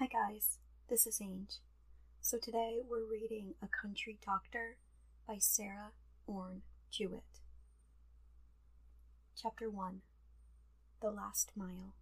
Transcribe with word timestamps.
Hi 0.00 0.06
guys, 0.06 0.58
this 0.88 1.08
is 1.08 1.20
Ange. 1.20 1.56
So 2.20 2.38
today 2.38 2.78
we're 2.88 3.10
reading 3.10 3.54
A 3.60 3.66
Country 3.66 4.16
Doctor 4.24 4.76
by 5.26 5.38
Sarah 5.40 5.90
Orne 6.24 6.62
Jewett. 6.88 7.40
Chapter 9.34 9.68
1 9.68 10.02
The 11.02 11.10
Last 11.10 11.50
Mile. 11.56 11.96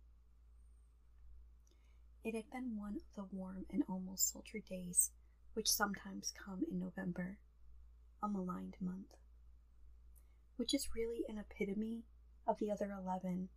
It 2.22 2.34
had 2.34 2.50
been 2.52 2.76
one 2.78 2.96
of 2.96 3.16
the 3.16 3.34
warm 3.34 3.64
and 3.72 3.82
almost 3.88 4.30
sultry 4.30 4.62
days 4.68 5.10
which 5.54 5.70
sometimes 5.70 6.34
come 6.44 6.64
in 6.70 6.78
November, 6.78 7.38
a 8.22 8.28
maligned 8.28 8.76
month, 8.78 9.16
which 10.56 10.74
is 10.74 10.90
really 10.94 11.24
an 11.30 11.38
epitome 11.38 12.02
of 12.46 12.58
the 12.58 12.70
other 12.70 12.92
eleven, 12.92 13.48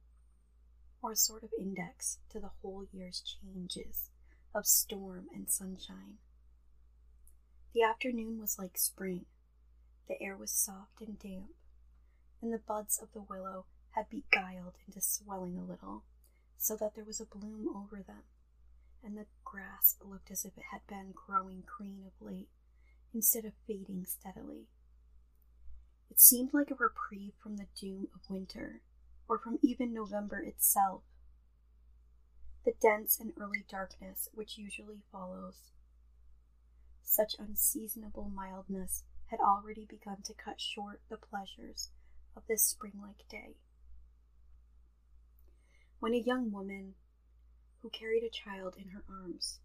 or 1.01 1.11
a 1.11 1.17
sort 1.17 1.43
of 1.43 1.49
index 1.59 2.19
to 2.29 2.39
the 2.39 2.51
whole 2.61 2.85
year's 2.93 3.21
changes 3.21 4.11
of 4.53 4.65
storm 4.65 5.27
and 5.33 5.49
sunshine. 5.49 6.17
The 7.73 7.83
afternoon 7.83 8.39
was 8.39 8.57
like 8.57 8.77
spring. 8.77 9.25
The 10.07 10.21
air 10.21 10.35
was 10.35 10.51
soft 10.51 11.01
and 11.01 11.19
damp, 11.19 11.51
and 12.41 12.51
the 12.51 12.57
buds 12.57 12.99
of 13.01 13.11
the 13.13 13.21
willow 13.21 13.65
had 13.91 14.09
beguiled 14.09 14.75
into 14.87 15.01
swelling 15.01 15.57
a 15.57 15.63
little, 15.63 16.03
so 16.57 16.75
that 16.77 16.95
there 16.95 17.05
was 17.05 17.21
a 17.21 17.25
bloom 17.25 17.67
over 17.75 18.01
them, 18.01 18.23
and 19.03 19.15
the 19.17 19.25
grass 19.43 19.95
looked 20.03 20.31
as 20.31 20.45
if 20.45 20.57
it 20.57 20.63
had 20.71 20.81
been 20.87 21.13
growing 21.13 21.63
green 21.65 22.03
of 22.05 22.25
late, 22.25 22.49
instead 23.13 23.45
of 23.45 23.53
fading 23.67 24.05
steadily. 24.05 24.67
It 26.09 26.19
seemed 26.19 26.53
like 26.53 26.71
a 26.71 26.75
reprieve 26.75 27.33
from 27.41 27.57
the 27.57 27.67
doom 27.79 28.07
of 28.15 28.29
winter, 28.29 28.81
or 29.27 29.37
from 29.37 29.59
even 29.61 29.93
November 29.93 30.39
itself, 30.39 31.03
the 32.65 32.73
dense 32.81 33.19
and 33.19 33.33
early 33.39 33.65
darkness 33.69 34.29
which 34.33 34.57
usually 34.57 35.01
follows. 35.11 35.71
Such 37.03 37.35
unseasonable 37.39 38.29
mildness 38.29 39.03
had 39.27 39.39
already 39.39 39.85
begun 39.85 40.17
to 40.23 40.33
cut 40.33 40.59
short 40.59 41.01
the 41.09 41.17
pleasures 41.17 41.91
of 42.35 42.43
this 42.47 42.63
spring 42.63 42.99
like 43.01 43.27
day. 43.29 43.55
When 45.99 46.13
a 46.13 46.17
young 46.17 46.51
woman, 46.51 46.95
who 47.81 47.89
carried 47.89 48.23
a 48.23 48.29
child 48.29 48.75
in 48.77 48.89
her 48.89 49.03
arms, 49.09 49.59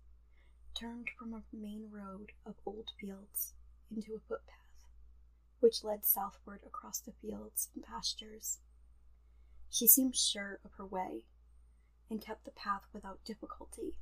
turned 0.75 1.09
from 1.19 1.33
a 1.33 1.45
main 1.53 1.91
road 1.91 2.33
of 2.45 2.55
old 2.67 2.91
fields 3.00 3.55
into 3.95 4.15
a 4.15 4.19
footpath, 4.19 4.89
which 5.61 5.84
led 5.84 6.05
southward 6.05 6.61
across 6.67 6.98
the 6.98 7.12
fields 7.12 7.69
and 7.75 7.84
pastures, 7.84 8.59
she 9.70 9.87
seemed 9.87 10.17
sure 10.17 10.61
of 10.65 10.72
her 10.77 10.87
way 10.87 11.25
and 12.10 12.20
kept 12.20 12.44
the 12.44 12.50
path 12.50 12.83
without 12.92 13.24
difficulty, 13.24 13.94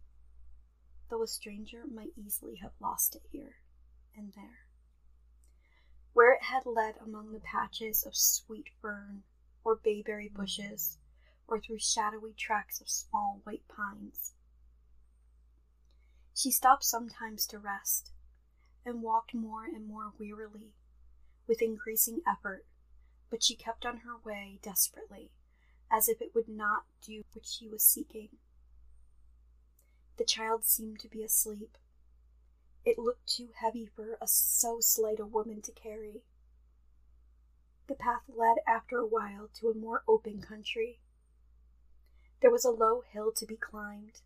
though 1.08 1.22
a 1.22 1.26
stranger 1.26 1.84
might 1.86 2.12
easily 2.16 2.56
have 2.56 2.72
lost 2.80 3.14
it 3.14 3.22
here 3.30 3.56
and 4.16 4.32
there. 4.34 4.66
Where 6.12 6.32
it 6.32 6.42
had 6.42 6.66
led 6.66 6.96
among 6.98 7.32
the 7.32 7.40
patches 7.40 8.04
of 8.04 8.16
sweet 8.16 8.68
fern 8.80 9.22
or 9.64 9.76
bayberry 9.76 10.28
bushes, 10.28 10.98
or 11.46 11.60
through 11.60 11.78
shadowy 11.78 12.32
tracks 12.32 12.80
of 12.80 12.88
small 12.88 13.40
white 13.44 13.66
pines. 13.68 14.34
She 16.34 16.50
stopped 16.50 16.84
sometimes 16.84 17.46
to 17.46 17.58
rest, 17.58 18.12
and 18.84 19.02
walked 19.02 19.34
more 19.34 19.64
and 19.64 19.86
more 19.86 20.12
wearily, 20.18 20.74
with 21.46 21.62
increasing 21.62 22.20
effort, 22.26 22.66
but 23.30 23.42
she 23.42 23.54
kept 23.54 23.86
on 23.86 23.98
her 23.98 24.16
way 24.24 24.58
desperately 24.62 25.30
as 25.92 26.08
if 26.08 26.22
it 26.22 26.34
would 26.34 26.48
not 26.48 26.84
do 27.06 27.22
what 27.34 27.44
she 27.44 27.68
was 27.68 27.84
seeking. 27.84 28.30
The 30.16 30.24
child 30.24 30.64
seemed 30.64 30.98
to 31.00 31.08
be 31.08 31.22
asleep. 31.22 31.76
It 32.84 32.98
looked 32.98 33.26
too 33.26 33.50
heavy 33.54 33.86
for 33.86 34.16
a 34.20 34.26
so 34.26 34.78
slight 34.80 35.20
a 35.20 35.26
woman 35.26 35.60
to 35.62 35.72
carry. 35.72 36.22
The 37.88 37.94
path 37.94 38.22
led 38.28 38.56
after 38.66 38.98
a 38.98 39.06
while 39.06 39.50
to 39.60 39.68
a 39.68 39.74
more 39.74 40.02
open 40.08 40.40
country. 40.40 41.00
There 42.40 42.50
was 42.50 42.64
a 42.64 42.70
low 42.70 43.02
hill 43.12 43.30
to 43.32 43.46
be 43.46 43.56
climbed, 43.56 44.20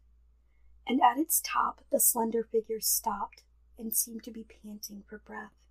and 0.87 1.01
at 1.03 1.19
its 1.19 1.43
top 1.45 1.85
the 1.91 2.01
slender 2.01 2.45
figure 2.45 2.81
stopped 2.81 3.43
and 3.77 3.95
seemed 3.95 4.23
to 4.25 4.31
be 4.31 4.45
panting 4.45 5.03
for 5.09 5.19
breath. 5.19 5.66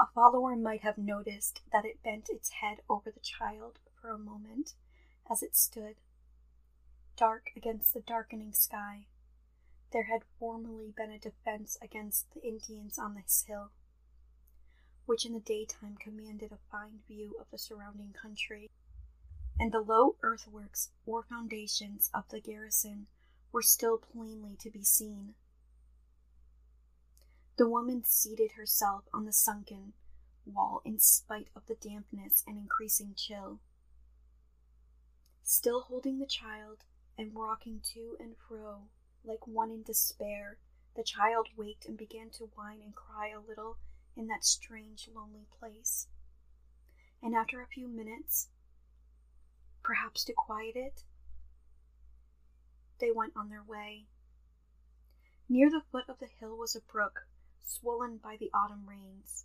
A 0.00 0.06
follower 0.14 0.56
might 0.56 0.80
have 0.80 0.96
noticed 0.96 1.60
that 1.72 1.84
it 1.84 2.02
bent 2.02 2.30
its 2.30 2.48
head 2.48 2.80
over 2.88 3.10
the 3.10 3.20
child 3.20 3.78
for 4.00 4.08
a 4.08 4.16
moment 4.16 4.72
as 5.30 5.42
it 5.42 5.54
stood, 5.54 5.96
dark 7.16 7.50
against 7.54 7.92
the 7.92 8.00
darkening 8.00 8.54
sky. 8.54 9.08
There 9.92 10.04
had 10.04 10.24
formerly 10.38 10.90
been 10.90 11.10
a 11.10 11.18
defense 11.18 11.76
against 11.82 12.32
the 12.32 12.40
Indians 12.40 12.98
on 12.98 13.14
this 13.14 13.44
hill, 13.46 13.72
which 15.04 15.26
in 15.26 15.34
the 15.34 15.40
daytime 15.40 15.98
commanded 16.00 16.50
a 16.50 16.58
fine 16.70 17.00
view 17.06 17.36
of 17.38 17.50
the 17.50 17.58
surrounding 17.58 18.14
country, 18.14 18.70
and 19.58 19.70
the 19.70 19.80
low 19.80 20.16
earthworks 20.22 20.92
or 21.04 21.24
foundations 21.24 22.10
of 22.14 22.26
the 22.30 22.40
garrison 22.40 23.06
were 23.52 23.60
still 23.60 23.98
plainly 23.98 24.56
to 24.60 24.70
be 24.70 24.82
seen. 24.82 25.34
The 27.60 27.68
woman 27.68 28.04
seated 28.04 28.52
herself 28.52 29.04
on 29.12 29.26
the 29.26 29.34
sunken 29.34 29.92
wall 30.46 30.80
in 30.82 30.98
spite 30.98 31.50
of 31.54 31.66
the 31.66 31.74
dampness 31.74 32.42
and 32.46 32.56
increasing 32.56 33.12
chill. 33.14 33.60
Still 35.42 35.82
holding 35.82 36.18
the 36.18 36.26
child 36.26 36.84
and 37.18 37.34
rocking 37.34 37.82
to 37.92 38.16
and 38.18 38.34
fro 38.38 38.88
like 39.22 39.46
one 39.46 39.70
in 39.70 39.82
despair, 39.82 40.56
the 40.96 41.02
child 41.02 41.48
waked 41.54 41.84
and 41.84 41.98
began 41.98 42.30
to 42.30 42.50
whine 42.54 42.80
and 42.80 42.94
cry 42.94 43.28
a 43.28 43.38
little 43.38 43.76
in 44.16 44.26
that 44.28 44.42
strange, 44.42 45.06
lonely 45.14 45.46
place. 45.58 46.06
And 47.22 47.34
after 47.34 47.60
a 47.60 47.66
few 47.66 47.88
minutes, 47.88 48.48
perhaps 49.82 50.24
to 50.24 50.32
quiet 50.32 50.76
it, 50.76 51.04
they 53.00 53.10
went 53.10 53.34
on 53.36 53.50
their 53.50 53.62
way. 53.62 54.06
Near 55.46 55.68
the 55.68 55.84
foot 55.92 56.08
of 56.08 56.20
the 56.20 56.30
hill 56.40 56.56
was 56.56 56.74
a 56.74 56.80
brook 56.80 57.26
swollen 57.64 58.18
by 58.18 58.36
the 58.36 58.50
autumn 58.52 58.86
rains. 58.86 59.44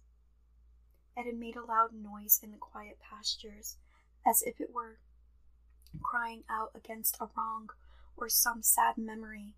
It 1.17 1.25
had 1.25 1.37
made 1.37 1.55
a 1.55 1.63
loud 1.63 1.93
noise 1.93 2.39
in 2.43 2.51
the 2.51 2.57
quiet 2.57 2.99
pastures, 2.99 3.77
as 4.25 4.41
if 4.41 4.59
it 4.59 4.73
were 4.73 4.99
crying 6.01 6.43
out 6.49 6.71
against 6.75 7.17
a 7.21 7.29
wrong 7.37 7.69
or 8.17 8.27
some 8.27 8.61
sad 8.61 8.97
memory, 8.97 9.53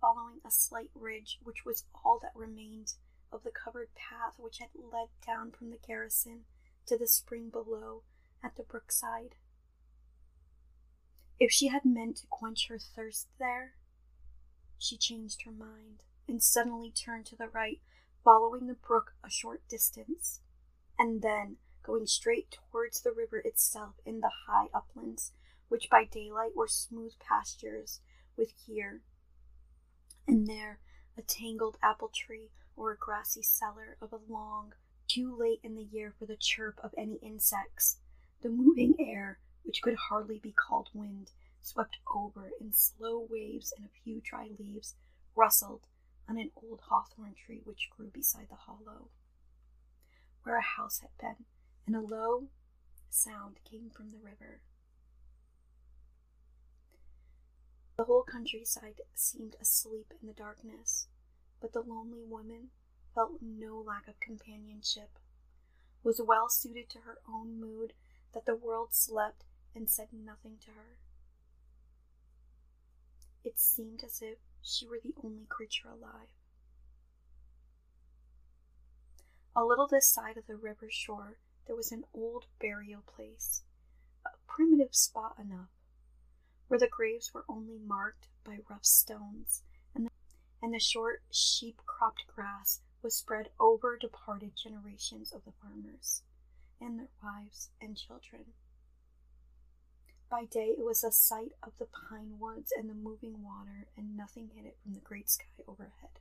following 0.00 0.40
a 0.44 0.50
slight 0.50 0.90
ridge 0.94 1.38
which 1.42 1.64
was 1.64 1.84
all 2.04 2.18
that 2.22 2.32
remained 2.34 2.94
of 3.32 3.42
the 3.42 3.50
covered 3.50 3.88
path 3.94 4.34
which 4.36 4.58
had 4.58 4.68
led 4.74 5.08
down 5.26 5.50
from 5.50 5.70
the 5.70 5.78
garrison 5.86 6.44
to 6.86 6.98
the 6.98 7.06
spring 7.06 7.48
below 7.48 8.02
at 8.44 8.56
the 8.56 8.62
brookside. 8.62 9.36
If 11.40 11.50
she 11.50 11.68
had 11.68 11.84
meant 11.84 12.18
to 12.18 12.26
quench 12.28 12.68
her 12.68 12.78
thirst 12.78 13.28
there, 13.38 13.74
she 14.78 14.96
changed 14.96 15.42
her 15.44 15.52
mind 15.52 16.02
and 16.28 16.42
suddenly 16.42 16.90
turned 16.90 17.26
to 17.26 17.36
the 17.36 17.48
right 17.48 17.80
following 18.24 18.66
the 18.66 18.74
brook 18.74 19.12
a 19.24 19.30
short 19.30 19.62
distance, 19.68 20.40
and 20.98 21.22
then 21.22 21.56
going 21.82 22.06
straight 22.06 22.50
towards 22.50 23.00
the 23.00 23.12
river 23.12 23.38
itself 23.38 23.94
in 24.06 24.20
the 24.20 24.30
high 24.46 24.68
uplands, 24.72 25.32
which 25.68 25.90
by 25.90 26.04
daylight 26.04 26.54
were 26.54 26.68
smooth 26.68 27.12
pastures, 27.18 28.00
with 28.36 28.52
here 28.66 29.02
and 30.26 30.46
there 30.46 30.78
a 31.18 31.22
tangled 31.22 31.76
apple 31.82 32.10
tree 32.14 32.50
or 32.76 32.92
a 32.92 32.96
grassy 32.96 33.42
cellar 33.42 33.96
of 34.00 34.12
a 34.12 34.32
long, 34.32 34.72
too 35.08 35.36
late 35.38 35.60
in 35.62 35.74
the 35.74 35.82
year 35.82 36.14
for 36.18 36.26
the 36.26 36.36
chirp 36.36 36.78
of 36.82 36.94
any 36.96 37.16
insects. 37.16 37.98
The 38.40 38.48
moving 38.48 38.94
air, 38.98 39.38
which 39.62 39.82
could 39.82 39.96
hardly 40.08 40.38
be 40.38 40.52
called 40.52 40.88
wind, 40.94 41.32
swept 41.60 41.98
over 42.14 42.50
in 42.60 42.72
slow 42.72 43.26
waves, 43.28 43.72
and 43.76 43.84
a 43.84 44.02
few 44.02 44.20
dry 44.20 44.48
leaves 44.58 44.94
rustled 45.36 45.82
on 46.28 46.38
an 46.38 46.50
old 46.56 46.80
hawthorn 46.88 47.34
tree 47.34 47.60
which 47.64 47.90
grew 47.90 48.08
beside 48.08 48.48
the 48.48 48.56
hollow, 48.56 49.08
where 50.42 50.56
a 50.56 50.62
house 50.62 51.00
had 51.00 51.10
been, 51.20 51.44
and 51.86 51.96
a 51.96 52.00
low 52.00 52.48
sound 53.10 53.56
came 53.68 53.90
from 53.90 54.10
the 54.10 54.18
river. 54.18 54.60
The 57.96 58.04
whole 58.04 58.22
countryside 58.22 59.00
seemed 59.14 59.56
asleep 59.60 60.12
in 60.20 60.26
the 60.26 60.34
darkness, 60.34 61.06
but 61.60 61.72
the 61.72 61.82
lonely 61.82 62.24
woman 62.24 62.70
felt 63.14 63.42
no 63.42 63.78
lack 63.78 64.08
of 64.08 64.18
companionship, 64.20 65.18
was 66.02 66.20
well 66.20 66.48
suited 66.48 66.88
to 66.90 67.00
her 67.00 67.18
own 67.28 67.60
mood 67.60 67.92
that 68.32 68.46
the 68.46 68.56
world 68.56 68.88
slept 68.92 69.44
and 69.74 69.88
said 69.88 70.08
nothing 70.12 70.56
to 70.64 70.70
her. 70.70 70.98
It 73.44 73.58
seemed 73.58 74.02
as 74.04 74.22
if 74.22 74.38
she 74.62 74.86
were 74.86 75.00
the 75.02 75.14
only 75.22 75.46
creature 75.48 75.88
alive. 75.88 76.28
A 79.54 79.64
little 79.64 79.86
this 79.86 80.06
side 80.06 80.36
of 80.36 80.46
the 80.46 80.56
river 80.56 80.88
shore, 80.90 81.38
there 81.66 81.76
was 81.76 81.92
an 81.92 82.04
old 82.14 82.46
burial 82.60 83.02
place, 83.02 83.62
a 84.24 84.30
primitive 84.46 84.94
spot 84.94 85.36
enough, 85.38 85.68
where 86.68 86.80
the 86.80 86.88
graves 86.88 87.34
were 87.34 87.44
only 87.48 87.78
marked 87.78 88.28
by 88.44 88.58
rough 88.70 88.84
stones, 88.84 89.62
and 89.94 90.06
the, 90.06 90.10
and 90.62 90.72
the 90.72 90.78
short 90.78 91.22
sheep 91.30 91.82
cropped 91.84 92.24
grass 92.34 92.80
was 93.02 93.16
spread 93.16 93.50
over 93.60 93.98
departed 93.98 94.52
generations 94.56 95.32
of 95.32 95.44
the 95.44 95.52
farmers 95.60 96.22
and 96.80 96.98
their 96.98 97.08
wives 97.22 97.70
and 97.80 97.96
children. 97.96 98.44
By 100.32 100.46
day 100.46 100.74
it 100.78 100.82
was 100.82 101.04
a 101.04 101.12
sight 101.12 101.52
of 101.62 101.72
the 101.78 101.84
pine 101.84 102.38
woods 102.38 102.72
and 102.74 102.88
the 102.88 102.94
moving 102.94 103.42
water, 103.42 103.88
and 103.98 104.16
nothing 104.16 104.48
hid 104.54 104.64
it 104.64 104.78
from 104.82 104.94
the 104.94 105.00
great 105.00 105.28
sky 105.28 105.44
overhead. 105.68 106.20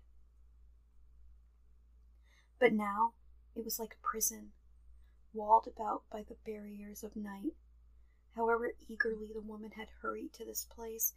But 2.59 2.73
now 2.73 3.13
it 3.55 3.63
was 3.63 3.79
like 3.79 3.93
a 3.93 4.05
prison, 4.05 4.51
walled 5.33 5.65
about 5.65 6.03
by 6.11 6.23
the 6.23 6.35
barriers 6.45 7.05
of 7.05 7.15
night. 7.15 7.53
However 8.35 8.73
eagerly 8.89 9.29
the 9.33 9.39
woman 9.39 9.71
had 9.77 9.87
hurried 10.01 10.33
to 10.33 10.43
this 10.43 10.65
place, 10.65 11.13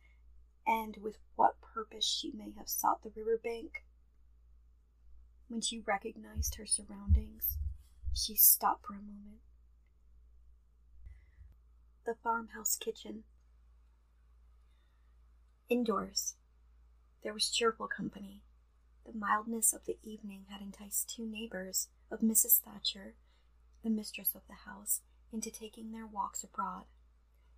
and 0.65 0.97
with 0.99 1.19
what 1.35 1.61
purpose 1.61 2.05
she 2.05 2.31
may 2.31 2.53
have 2.57 2.69
sought 2.69 3.03
the 3.03 3.11
river 3.11 3.41
bank, 3.43 3.85
when 5.49 5.61
she 5.61 5.81
recognized 5.81 6.55
her 6.55 6.67
surroundings, 6.67 7.59
she 8.13 8.37
stopped 8.37 8.87
for 8.87 8.93
a 8.93 9.03
moment. 9.03 9.41
The 12.07 12.15
farmhouse 12.23 12.77
kitchen. 12.77 13.25
Indoors, 15.71 16.35
there 17.23 17.33
was 17.33 17.49
cheerful 17.49 17.89
company. 17.89 18.43
The 19.07 19.19
mildness 19.19 19.73
of 19.73 19.87
the 19.87 19.97
evening 20.03 20.45
had 20.51 20.61
enticed 20.61 21.09
two 21.09 21.25
neighbors 21.25 21.89
of 22.11 22.21
Mrs. 22.21 22.61
Thatcher, 22.61 23.15
the 23.83 23.89
mistress 23.89 24.35
of 24.35 24.43
the 24.49 24.71
house, 24.71 25.01
into 25.33 25.51
taking 25.51 25.93
their 25.93 26.07
walks 26.07 26.45
abroad, 26.45 26.85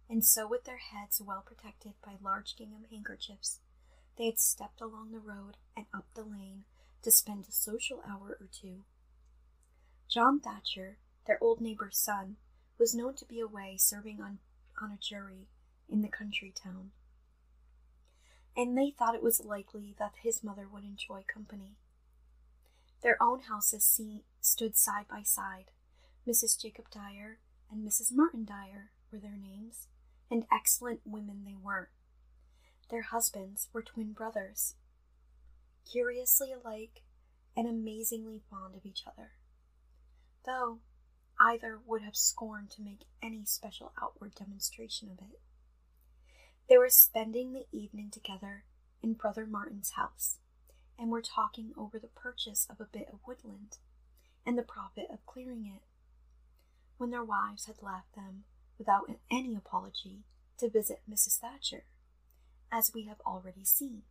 and 0.08 0.24
so, 0.24 0.46
with 0.46 0.62
their 0.62 0.78
heads 0.78 1.20
well 1.20 1.42
protected 1.44 1.94
by 2.04 2.12
large 2.22 2.54
gingham 2.54 2.84
handkerchiefs, 2.88 3.58
they 4.16 4.26
had 4.26 4.38
stepped 4.38 4.80
along 4.80 5.10
the 5.10 5.18
road 5.18 5.56
and 5.76 5.86
up 5.92 6.06
the 6.14 6.22
lane 6.22 6.64
to 7.02 7.10
spend 7.10 7.46
a 7.48 7.52
social 7.52 8.00
hour 8.08 8.38
or 8.40 8.48
two. 8.52 8.84
John 10.08 10.38
Thatcher, 10.38 10.98
their 11.26 11.42
old 11.42 11.60
neighbor's 11.60 11.98
son, 11.98 12.36
was 12.78 12.94
known 12.94 13.14
to 13.14 13.24
be 13.24 13.40
away 13.40 13.76
serving 13.78 14.20
on, 14.20 14.38
on 14.80 14.90
a 14.90 14.98
jury 14.98 15.48
in 15.88 16.02
the 16.02 16.08
country 16.08 16.52
town 16.52 16.90
and 18.56 18.76
they 18.76 18.90
thought 18.90 19.14
it 19.14 19.22
was 19.22 19.44
likely 19.44 19.94
that 19.98 20.14
his 20.22 20.42
mother 20.42 20.66
would 20.72 20.82
enjoy 20.82 21.22
company. 21.32 21.76
Their 23.02 23.22
own 23.22 23.40
houses 23.40 23.84
see, 23.84 24.24
stood 24.40 24.76
side 24.76 25.06
by 25.08 25.22
side. 25.22 25.70
Mrs. 26.26 26.60
Jacob 26.60 26.86
Dyer 26.90 27.38
and 27.70 27.86
Mrs. 27.86 28.12
Martin 28.12 28.44
Dyer 28.44 28.90
were 29.12 29.18
their 29.18 29.36
names, 29.36 29.88
and 30.30 30.46
excellent 30.50 31.00
women 31.04 31.44
they 31.44 31.54
were. 31.60 31.90
Their 32.90 33.02
husbands 33.02 33.68
were 33.72 33.82
twin 33.82 34.12
brothers, 34.12 34.74
curiously 35.90 36.52
alike 36.52 37.02
and 37.56 37.68
amazingly 37.68 38.40
fond 38.50 38.74
of 38.74 38.86
each 38.86 39.04
other, 39.06 39.32
though 40.46 40.78
either 41.40 41.78
would 41.84 42.02
have 42.02 42.16
scorned 42.16 42.70
to 42.70 42.82
make 42.82 43.04
any 43.22 43.44
special 43.44 43.92
outward 44.00 44.34
demonstration 44.34 45.10
of 45.10 45.18
it. 45.18 45.40
They 46.68 46.78
were 46.78 46.88
spending 46.88 47.52
the 47.52 47.66
evening 47.70 48.10
together 48.10 48.64
in 49.02 49.14
Brother 49.14 49.46
Martin's 49.46 49.90
house, 49.90 50.38
and 50.98 51.10
were 51.10 51.22
talking 51.22 51.72
over 51.76 51.98
the 51.98 52.08
purchase 52.08 52.66
of 52.70 52.80
a 52.80 52.88
bit 52.90 53.08
of 53.12 53.20
woodland 53.26 53.78
and 54.44 54.56
the 54.56 54.62
profit 54.62 55.06
of 55.12 55.24
clearing 55.26 55.66
it, 55.66 55.82
when 56.96 57.10
their 57.10 57.24
wives 57.24 57.66
had 57.66 57.82
left 57.82 58.14
them 58.14 58.44
without 58.78 59.10
any 59.30 59.54
apology 59.54 60.24
to 60.58 60.70
visit 60.70 61.02
Mrs. 61.10 61.38
Thatcher, 61.38 61.84
as 62.72 62.92
we 62.94 63.04
have 63.04 63.20
already 63.26 63.64
seen. 63.64 64.02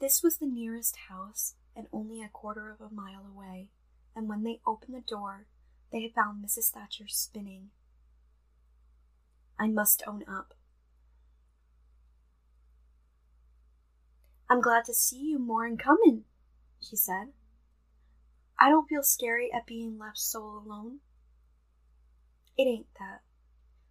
This 0.00 0.22
was 0.22 0.36
the 0.36 0.46
nearest 0.46 0.96
house 1.08 1.54
and 1.74 1.86
only 1.92 2.22
a 2.22 2.28
quarter 2.28 2.70
of 2.70 2.80
a 2.80 2.94
mile 2.94 3.24
away, 3.26 3.68
and 4.18 4.28
when 4.28 4.42
they 4.42 4.60
opened 4.66 4.96
the 4.96 5.00
door, 5.00 5.46
they 5.92 6.02
had 6.02 6.12
found 6.12 6.44
Mrs. 6.44 6.70
Thatcher 6.70 7.06
spinning 7.06 7.70
I 9.60 9.68
must 9.68 10.02
own 10.06 10.24
up. 10.28 10.54
I'm 14.50 14.60
glad 14.60 14.84
to 14.86 14.94
see 14.94 15.18
you 15.18 15.38
more 15.38 15.64
and 15.64 15.78
coming, 15.78 16.24
she 16.80 16.96
said. 16.96 17.28
I 18.58 18.70
don't 18.70 18.88
feel 18.88 19.02
scary 19.02 19.52
at 19.52 19.66
being 19.66 19.98
left 19.98 20.18
so 20.18 20.42
alone. 20.42 20.98
It 22.56 22.62
ain't 22.62 22.92
that, 22.98 23.20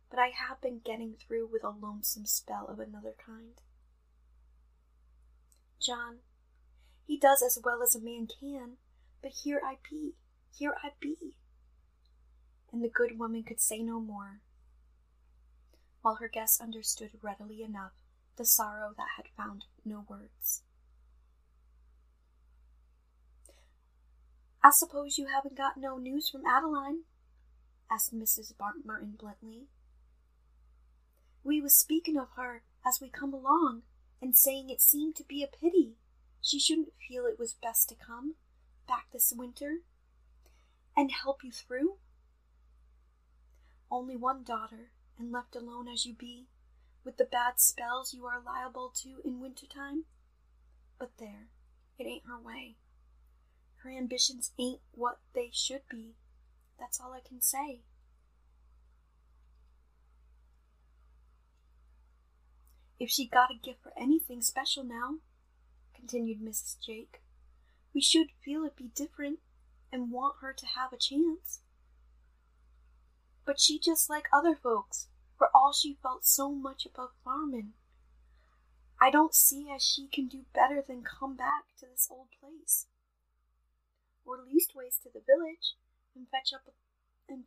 but 0.10 0.20
I 0.20 0.32
have 0.48 0.62
been 0.62 0.82
getting 0.84 1.14
through 1.14 1.48
with 1.52 1.64
a 1.64 1.70
lonesome 1.70 2.26
spell 2.26 2.68
of 2.68 2.80
another 2.80 3.14
kind. 3.26 3.62
John, 5.80 6.18
he 7.06 7.18
does 7.18 7.42
as 7.42 7.60
well 7.64 7.82
as 7.82 7.96
a 7.96 8.02
man 8.02 8.28
can, 8.28 8.78
but 9.28 9.36
here 9.44 9.60
I 9.62 9.76
be, 9.90 10.14
here 10.58 10.74
I 10.82 10.92
be. 11.02 11.36
And 12.72 12.82
the 12.82 12.88
good 12.88 13.20
woman 13.20 13.44
could 13.44 13.60
say 13.60 13.80
no 13.80 14.00
more, 14.00 14.40
while 16.02 16.16
her 16.16 16.30
guest 16.30 16.62
understood 16.62 17.10
readily 17.22 17.62
enough 17.62 17.92
the 18.38 18.46
sorrow 18.46 18.94
that 18.96 19.08
had 19.18 19.26
found 19.36 19.66
no 19.84 20.06
words. 20.08 20.62
I 24.64 24.70
suppose 24.72 25.18
you 25.18 25.28
haven't 25.28 25.58
got 25.58 25.76
no 25.76 25.98
news 25.98 26.30
from 26.30 26.46
Adeline? 26.46 27.00
asked 27.92 28.16
Mrs. 28.16 28.54
Martin 28.86 29.16
bluntly. 29.20 29.68
We 31.44 31.60
was 31.60 31.76
speaking 31.76 32.18
of 32.18 32.30
her 32.38 32.64
as 32.88 33.00
we 33.02 33.10
come 33.10 33.34
along, 33.34 33.82
and 34.22 34.38
saying 34.38 34.70
it 34.70 34.80
seemed 34.80 35.18
to 35.18 35.26
be 35.26 35.44
a 35.44 35.48
pity 35.48 35.98
she 36.42 36.62
shouldn't 36.62 36.94
feel 37.10 37.26
it 37.26 37.38
was 37.38 37.54
best 37.62 37.90
to 37.90 37.96
come 37.96 38.36
back 38.88 39.08
this 39.12 39.34
winter 39.36 39.80
and 40.96 41.12
help 41.12 41.44
you 41.44 41.52
through. 41.52 41.98
Only 43.92 44.16
one 44.16 44.44
daughter, 44.44 44.92
and 45.18 45.32
left 45.32 45.56
alone 45.56 45.88
as 45.88 46.06
you 46.06 46.14
be, 46.14 46.48
with 47.04 47.18
the 47.18 47.26
bad 47.26 47.60
spells 47.60 48.14
you 48.14 48.26
are 48.26 48.42
liable 48.42 48.92
to 49.04 49.22
in 49.24 49.40
winter 49.40 49.66
time? 49.66 50.04
But 51.00 51.12
there, 51.20 51.48
it 51.98 52.06
ain't 52.06 52.26
her 52.28 52.40
way. 52.40 52.76
Her 53.84 53.92
ambitions 53.92 54.52
ain't 54.60 54.82
what 54.92 55.20
they 55.34 55.50
should 55.54 55.84
be. 55.90 56.16
That's 56.80 57.00
all 57.00 57.14
I 57.14 57.22
can 57.26 57.42
say. 57.42 57.82
If 63.00 63.10
she 63.10 63.28
got 63.28 63.52
a 63.52 63.58
gift 63.58 63.84
for 63.84 63.94
anything 63.98 64.42
special 64.42 64.84
now, 64.84 65.18
continued 65.96 66.42
Mrs. 66.42 66.78
Jake, 66.84 67.22
we 67.98 68.02
should 68.02 68.28
feel 68.46 68.64
it 68.64 68.76
be 68.76 68.92
different 68.94 69.40
and 69.92 70.12
want 70.12 70.36
her 70.40 70.54
to 70.54 70.68
have 70.68 70.94
a 70.94 70.98
chance. 70.98 71.62
But 73.44 73.60
she 73.60 73.80
just 73.80 74.08
like 74.08 74.28
other 74.32 74.54
folks, 74.54 75.08
for 75.36 75.50
all 75.52 75.74
she 75.74 75.98
felt 76.04 76.24
so 76.24 76.52
much 76.52 76.86
above 76.86 77.10
farming. 77.24 77.74
I 79.02 79.10
don't 79.10 79.34
see 79.34 79.72
as 79.76 79.82
she 79.84 80.06
can 80.06 80.28
do 80.28 80.42
better 80.54 80.84
than 80.88 81.02
come 81.02 81.36
back 81.36 81.64
to 81.80 81.88
this 81.88 82.08
old 82.12 82.28
place, 82.40 82.86
or 84.24 84.38
leastways 84.46 85.00
to 85.02 85.10
the 85.12 85.24
village, 85.26 85.74
and 86.16 86.28
fetch 86.30 86.54
up 86.54 86.72
and 87.28 87.46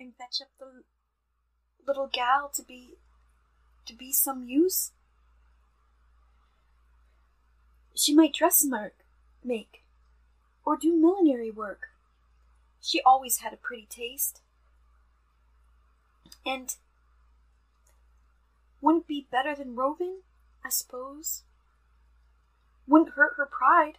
and 0.00 0.16
fetch 0.16 0.40
up 0.42 0.48
the 0.58 0.82
little 1.86 2.10
gal 2.12 2.50
to 2.56 2.64
be 2.64 2.94
to 3.86 3.94
be 3.94 4.10
some 4.10 4.48
use. 4.48 4.90
She 7.96 8.14
might 8.14 8.34
dressmaker 8.34 8.92
make, 9.42 9.82
or 10.64 10.76
do 10.76 10.94
millinery 10.94 11.50
work. 11.50 11.88
She 12.80 13.00
always 13.00 13.38
had 13.38 13.54
a 13.54 13.56
pretty 13.56 13.86
taste. 13.88 14.42
And 16.44 16.76
wouldn't 18.82 19.06
be 19.06 19.26
better 19.30 19.54
than 19.54 19.74
roving, 19.74 20.18
I 20.64 20.68
suppose. 20.68 21.42
Wouldn't 22.86 23.14
hurt 23.14 23.34
her 23.36 23.46
pride. 23.46 23.98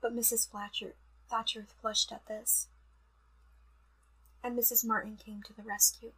But 0.00 0.14
Mrs. 0.14 0.48
Fletcher, 0.48 0.94
Thatcher 1.30 1.66
flushed 1.80 2.12
at 2.12 2.26
this, 2.26 2.68
and 4.44 4.58
Mrs. 4.58 4.84
Martin 4.84 5.16
came 5.16 5.42
to 5.44 5.52
the 5.54 5.62
rescue. 5.62 6.12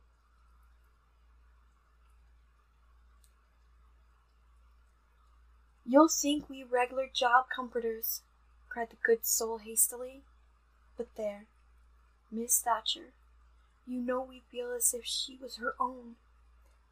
You'll 5.86 6.08
think 6.08 6.48
we 6.48 6.64
regular 6.64 7.08
job 7.12 7.46
comforters, 7.54 8.22
cried 8.68 8.90
the 8.90 8.96
good 9.04 9.26
soul 9.26 9.58
hastily. 9.58 10.22
But 10.96 11.14
there, 11.16 11.44
Miss 12.30 12.60
Thatcher, 12.60 13.12
you 13.86 14.00
know 14.00 14.22
we 14.22 14.42
feel 14.50 14.72
as 14.72 14.94
if 14.94 15.04
she 15.04 15.38
was 15.40 15.56
her 15.56 15.74
own. 15.78 16.16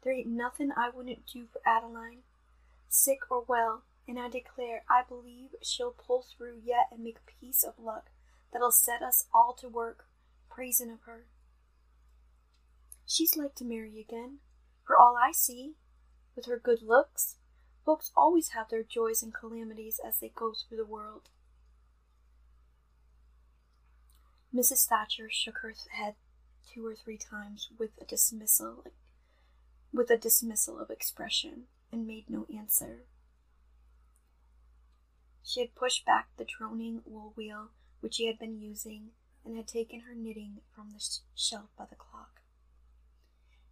There 0.03 0.13
ain't 0.13 0.27
nothing 0.27 0.71
I 0.75 0.89
wouldn't 0.89 1.25
do 1.25 1.45
for 1.51 1.61
Adeline, 1.65 2.19
sick 2.89 3.19
or 3.31 3.43
well, 3.47 3.81
and 4.07 4.19
I 4.19 4.29
declare 4.29 4.83
I 4.89 5.01
believe 5.07 5.55
she'll 5.61 5.95
pull 5.97 6.23
through 6.23 6.61
yet 6.63 6.89
and 6.91 7.03
make 7.03 7.17
a 7.17 7.43
piece 7.43 7.63
of 7.63 7.79
luck 7.79 8.09
that'll 8.51 8.71
set 8.71 9.01
us 9.01 9.25
all 9.33 9.53
to 9.53 9.67
work 9.67 10.05
praising 10.49 10.91
of 10.91 11.01
her. 11.05 11.25
She's 13.05 13.35
like 13.35 13.55
to 13.55 13.65
marry 13.65 13.99
again, 13.99 14.37
for 14.85 14.97
all 14.97 15.17
I 15.17 15.31
see. 15.31 15.73
With 16.35 16.45
her 16.45 16.57
good 16.57 16.81
looks, 16.81 17.35
folks 17.85 18.11
always 18.15 18.49
have 18.49 18.69
their 18.69 18.83
joys 18.83 19.21
and 19.23 19.33
calamities 19.33 19.99
as 20.05 20.19
they 20.19 20.31
go 20.33 20.53
through 20.53 20.77
the 20.77 20.85
world. 20.85 21.29
Mrs. 24.53 24.87
Thatcher 24.87 25.29
shook 25.29 25.59
her 25.59 25.73
head 25.91 26.15
two 26.71 26.85
or 26.85 26.95
three 26.95 27.17
times 27.17 27.69
with 27.77 27.91
a 27.99 28.05
dismissal, 28.05 28.85
with 29.91 30.09
a 30.09 30.17
dismissal 30.17 30.79
of 30.79 30.89
expression, 30.89 31.63
and 31.91 32.07
made 32.07 32.29
no 32.29 32.45
answer. 32.55 33.05
She 35.43 35.59
had 35.59 35.75
pushed 35.75 36.05
back 36.05 36.29
the 36.37 36.45
droning 36.45 37.01
wool 37.05 37.33
wheel 37.35 37.69
which 38.03 38.15
she 38.15 38.27
had 38.27 38.37
been 38.37 38.59
using, 38.59 39.11
and 39.45 39.55
had 39.55 39.65
taken 39.65 40.01
her 40.01 40.13
knitting 40.13 40.57
from 40.75 40.91
the 40.91 41.01
shelf 41.35 41.69
by 41.77 41.85
the 41.85 41.95
clock, 41.95 42.41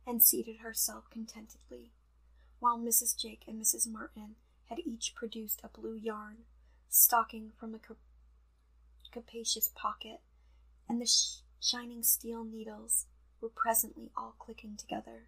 and 0.08 0.24
seated 0.24 0.60
herself 0.60 1.10
contentedly, 1.12 1.92
while 2.62 2.78
Mrs. 2.78 3.20
Jake 3.20 3.44
and 3.48 3.60
Mrs. 3.60 3.92
Martin 3.92 4.36
had 4.70 4.78
each 4.86 5.16
produced 5.16 5.62
a 5.64 5.68
blue 5.68 5.96
yarn, 5.96 6.44
stocking 6.88 7.52
from 7.60 7.74
a 7.74 7.80
capacious 9.12 9.72
pocket, 9.76 10.22
and 10.88 11.02
the 11.02 11.08
sh- 11.08 11.40
shining 11.60 12.04
steel 12.04 12.44
needles 12.44 13.08
were 13.42 13.50
presently 13.50 14.12
all 14.16 14.36
clicking 14.38 14.78
together. 14.78 15.28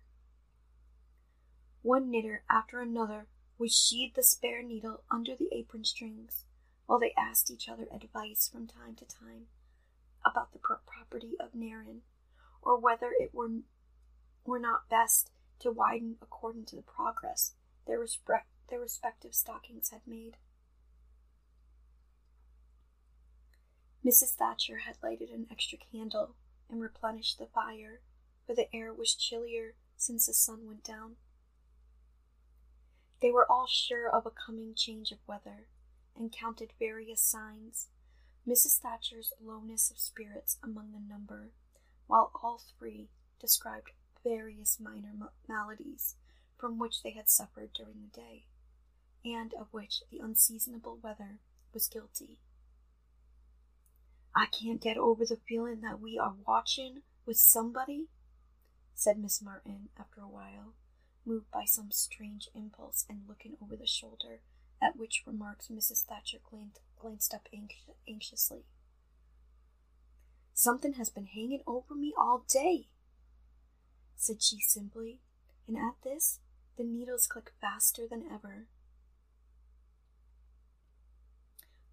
One 1.82 2.12
knitter 2.12 2.44
after 2.52 2.80
another 2.80 3.26
would 3.58 3.72
sheathe 3.72 4.14
the 4.14 4.24
spare 4.24 4.62
needle 4.62 5.04
under 5.10 5.36
the 5.36 5.50
apron 5.52 5.86
strings, 5.86 6.46
while 6.86 7.00
they 7.00 7.16
asked 7.18 7.50
each 7.50 7.68
other 7.68 7.88
advice 7.92 8.48
from 8.48 8.68
time 8.68 8.96
to 8.98 9.06
time 9.06 9.48
about 10.24 10.54
the 10.54 10.60
property 10.60 11.34
of 11.40 11.56
Nairn, 11.56 12.02
or 12.62 12.80
whether 12.80 13.10
it 13.20 13.34
were, 13.34 13.50
were 14.46 14.60
not 14.60 14.88
best 14.88 15.32
to 15.64 15.72
widen 15.72 16.18
according 16.22 16.66
to 16.66 16.76
the 16.76 16.82
progress 16.82 17.54
their, 17.86 18.00
respect, 18.00 18.48
their 18.70 18.80
respective 18.80 19.34
stockings 19.34 19.90
had 19.90 20.02
made. 20.08 20.38
Mrs. 24.06 24.36
Thatcher 24.36 24.80
had 24.86 24.98
lighted 25.02 25.30
an 25.30 25.48
extra 25.50 25.78
candle 25.92 26.36
and 26.70 26.82
replenished 26.82 27.40
the 27.40 27.46
fire, 27.46 28.02
for 28.46 28.54
the 28.54 28.74
air 28.76 28.94
was 28.94 29.16
chillier 29.16 29.76
since 29.96 30.28
the 30.28 30.34
sun 30.34 30.68
went 30.68 30.84
down. 30.84 31.16
They 33.22 33.32
were 33.32 33.50
all 33.50 33.68
sure 33.68 34.10
of 34.10 34.26
a 34.26 34.32
coming 34.32 34.74
change 34.76 35.12
of 35.12 35.20
weather, 35.28 35.68
and 36.16 36.32
counted 36.32 36.74
various 36.78 37.22
signs, 37.22 37.88
Mrs. 38.48 38.80
Thatcher's 38.80 39.32
lowness 39.42 39.90
of 39.90 39.98
spirits 39.98 40.58
among 40.62 40.92
the 40.92 41.00
number, 41.00 41.52
while 42.08 42.32
all 42.44 42.62
three 42.78 43.10
described 43.40 43.92
various 44.24 44.80
minor 44.80 45.14
maladies 45.48 46.16
from 46.58 46.80
which 46.80 47.04
they 47.04 47.12
had 47.12 47.30
suffered 47.30 47.74
during 47.74 48.02
the 48.02 48.20
day, 48.20 48.46
and 49.26 49.54
of 49.54 49.68
which 49.72 50.02
the 50.10 50.20
unseasonable 50.20 50.98
weather 51.02 51.40
was 51.74 51.88
guilty. 51.88 52.40
I 54.36 54.46
can't 54.48 54.82
get 54.82 54.98
over 54.98 55.26
the 55.26 55.38
feeling 55.48 55.82
that 55.82 56.00
we 56.00 56.18
are 56.18 56.36
watching 56.48 57.02
with 57.26 57.38
somebody, 57.38 58.08
said 58.96 59.20
Miss 59.20 59.42
Martin 59.42 59.90
after 60.00 60.22
a 60.22 60.28
while, 60.28 60.74
moved 61.26 61.52
by 61.52 61.66
some 61.66 61.92
strange 61.92 62.50
impulse 62.56 63.06
and 63.10 63.28
looking 63.28 63.58
over 63.62 63.76
the 63.76 63.88
shoulder, 63.88 64.42
at 64.82 64.98
which 64.98 65.24
remarks 65.26 65.68
Mrs. 65.68 66.04
Thatcher 66.04 66.40
glanced 67.00 67.34
up 67.34 67.48
anxiously. 68.08 68.66
Something 70.54 70.94
has 70.94 71.10
been 71.10 71.28
hanging 71.28 71.62
over 71.66 71.96
me 71.96 72.14
all 72.18 72.46
day, 72.48 72.88
said 74.16 74.42
she 74.42 74.60
simply, 74.62 75.20
and 75.68 75.78
at 75.78 75.96
this 76.04 76.40
the 76.78 76.84
needles 76.84 77.28
clicked 77.28 77.54
faster 77.62 78.04
than 78.10 78.24
ever. 78.32 78.68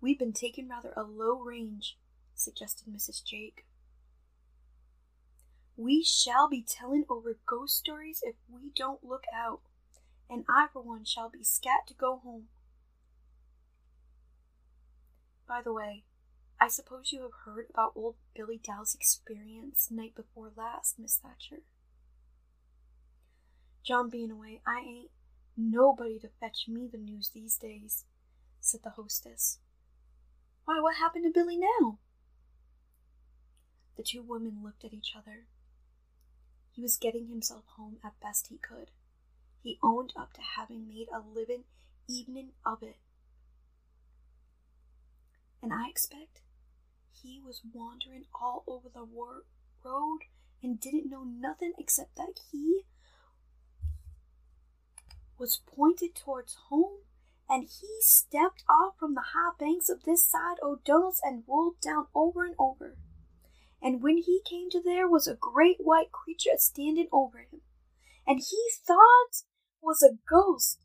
We've 0.01 0.19
been 0.19 0.33
taking 0.33 0.69
rather 0.69 0.93
a 0.97 1.03
low 1.03 1.39
range, 1.39 1.99
suggested 2.35 2.89
Mrs. 2.89 3.23
Jake. 3.23 3.67
We 5.77 6.03
shall 6.03 6.49
be 6.49 6.63
telling 6.67 7.05
over 7.09 7.39
ghost 7.47 7.77
stories 7.77 8.21
if 8.23 8.37
we 8.49 8.71
don't 8.75 9.05
look 9.05 9.25
out, 9.35 9.61
and 10.29 10.45
I 10.49 10.69
for 10.73 10.83
one 10.83 11.05
shall 11.05 11.29
be 11.29 11.45
scat 11.45 11.87
to 11.89 11.95
go 11.95 12.19
home. 12.19 12.49
By 15.47 15.61
the 15.63 15.73
way, 15.73 16.05
I 16.61 16.69
suppose 16.69 17.13
you 17.13 17.23
have 17.23 17.33
heard 17.45 17.67
about 17.71 17.93
old 17.97 18.17
Billy 18.35 18.61
Dow's 18.63 18.95
experience 18.95 19.89
night 19.91 20.15
before 20.15 20.53
last, 20.57 20.99
Miss 20.99 21.17
Thatcher. 21.17 21.63
John 23.83 24.11
being 24.11 24.31
away, 24.31 24.61
I 24.67 24.81
ain't 24.81 25.11
nobody 25.57 26.19
to 26.21 26.29
fetch 26.41 26.67
me 26.69 26.89
the 26.91 26.99
news 26.99 27.31
these 27.31 27.57
days, 27.57 28.05
said 28.61 28.81
the 28.85 28.91
hostess. 28.91 29.59
Why, 30.65 30.81
what 30.81 30.97
happened 30.97 31.25
to 31.25 31.31
Billy 31.31 31.57
now? 31.57 31.99
The 33.97 34.03
two 34.03 34.23
women 34.23 34.61
looked 34.63 34.85
at 34.85 34.95
each 34.95 35.15
other. 35.17 35.47
He 36.71 36.83
was 36.83 36.97
getting 36.97 37.29
himself 37.29 37.65
home 37.77 37.99
as 38.05 38.13
best 38.23 38.49
he 38.49 38.59
could. 38.59 38.91
He 39.63 39.79
owned 39.83 40.13
up 40.17 40.33
to 40.35 40.41
having 40.41 40.89
made 40.89 41.09
a 41.13 41.21
living 41.21 41.65
evening 42.09 42.51
of 42.65 42.83
it. 42.83 42.97
And 45.63 45.73
I 45.73 45.89
expect 45.89 46.41
he 47.11 47.41
was 47.45 47.61
wandering 47.73 48.25
all 48.35 48.65
over 48.67 48.89
the 48.89 49.05
wor- 49.05 49.45
road 49.85 50.21
and 50.63 50.81
didn't 50.81 51.11
know 51.11 51.25
nothing 51.25 51.73
except 51.79 52.17
that 52.17 52.41
he 52.51 52.85
was 55.41 55.63
pointed 55.75 56.15
towards 56.15 56.57
home 56.69 57.01
and 57.49 57.65
he 57.65 57.89
stepped 58.01 58.63
off 58.69 58.95
from 58.99 59.15
the 59.15 59.33
high 59.35 59.51
banks 59.59 59.89
of 59.89 60.05
this 60.05 60.25
side 60.25 60.59
O'Donnell's 60.63 61.21
and 61.25 61.43
rolled 61.49 61.81
down 61.81 62.07
over 62.15 62.45
and 62.45 62.55
over 62.59 62.97
and 63.83 64.03
when 64.03 64.19
he 64.19 64.43
came 64.45 64.69
to 64.71 64.81
there 64.81 65.09
was 65.09 65.27
a 65.27 65.35
great 65.35 65.79
white 65.81 66.13
creature 66.13 66.57
standing 66.59 67.09
over 67.13 67.39
him, 67.39 67.63
and 68.27 68.39
he 68.39 68.63
thought 68.87 69.49
was 69.81 70.03
a 70.03 70.19
ghost. 70.29 70.85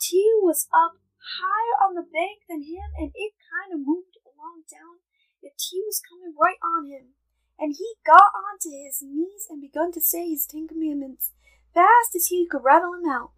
T 0.00 0.32
was 0.40 0.66
up 0.72 0.96
higher 1.20 1.76
on 1.86 1.94
the 1.94 2.02
bank 2.02 2.40
than 2.48 2.62
him, 2.62 2.96
and 2.98 3.12
it 3.14 3.32
kind 3.52 3.74
of 3.74 3.86
moved 3.86 4.16
along 4.24 4.64
down 4.72 5.04
if 5.42 5.52
T 5.56 5.82
was 5.84 6.00
coming 6.00 6.34
right 6.40 6.58
on 6.64 6.86
him. 6.86 7.14
And 7.58 7.76
he 7.78 7.94
got 8.04 8.32
onto 8.34 8.70
his 8.72 9.00
knees 9.00 9.46
and 9.48 9.60
begun 9.60 9.92
to 9.92 10.00
say 10.00 10.28
his 10.30 10.44
Ten 10.44 10.66
Commandments 10.66 11.30
fast 11.72 12.16
as 12.16 12.26
he 12.26 12.48
could 12.50 12.64
rattle 12.64 12.92
them 12.92 13.08
out. 13.08 13.30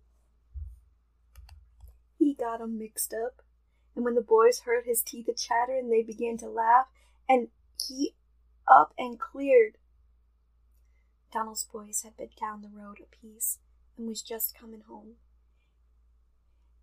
Got 2.38 2.60
'em 2.60 2.78
mixed 2.78 3.14
up, 3.14 3.42
and 3.94 4.04
when 4.04 4.14
the 4.14 4.20
boys 4.20 4.60
heard 4.60 4.84
his 4.84 5.02
teeth 5.02 5.28
a 5.28 5.32
chattering, 5.32 5.88
they 5.88 6.02
began 6.02 6.36
to 6.38 6.48
laugh, 6.48 6.88
and 7.28 7.50
he 7.86 8.14
up 8.68 8.92
and 8.98 9.18
cleared. 9.18 9.78
Donald's 11.32 11.64
boys 11.64 12.02
had 12.02 12.16
been 12.16 12.30
down 12.38 12.62
the 12.62 12.68
road 12.68 12.98
a 13.00 13.16
piece 13.16 13.58
and 13.96 14.08
was 14.08 14.22
just 14.22 14.54
coming 14.54 14.82
home. 14.82 15.16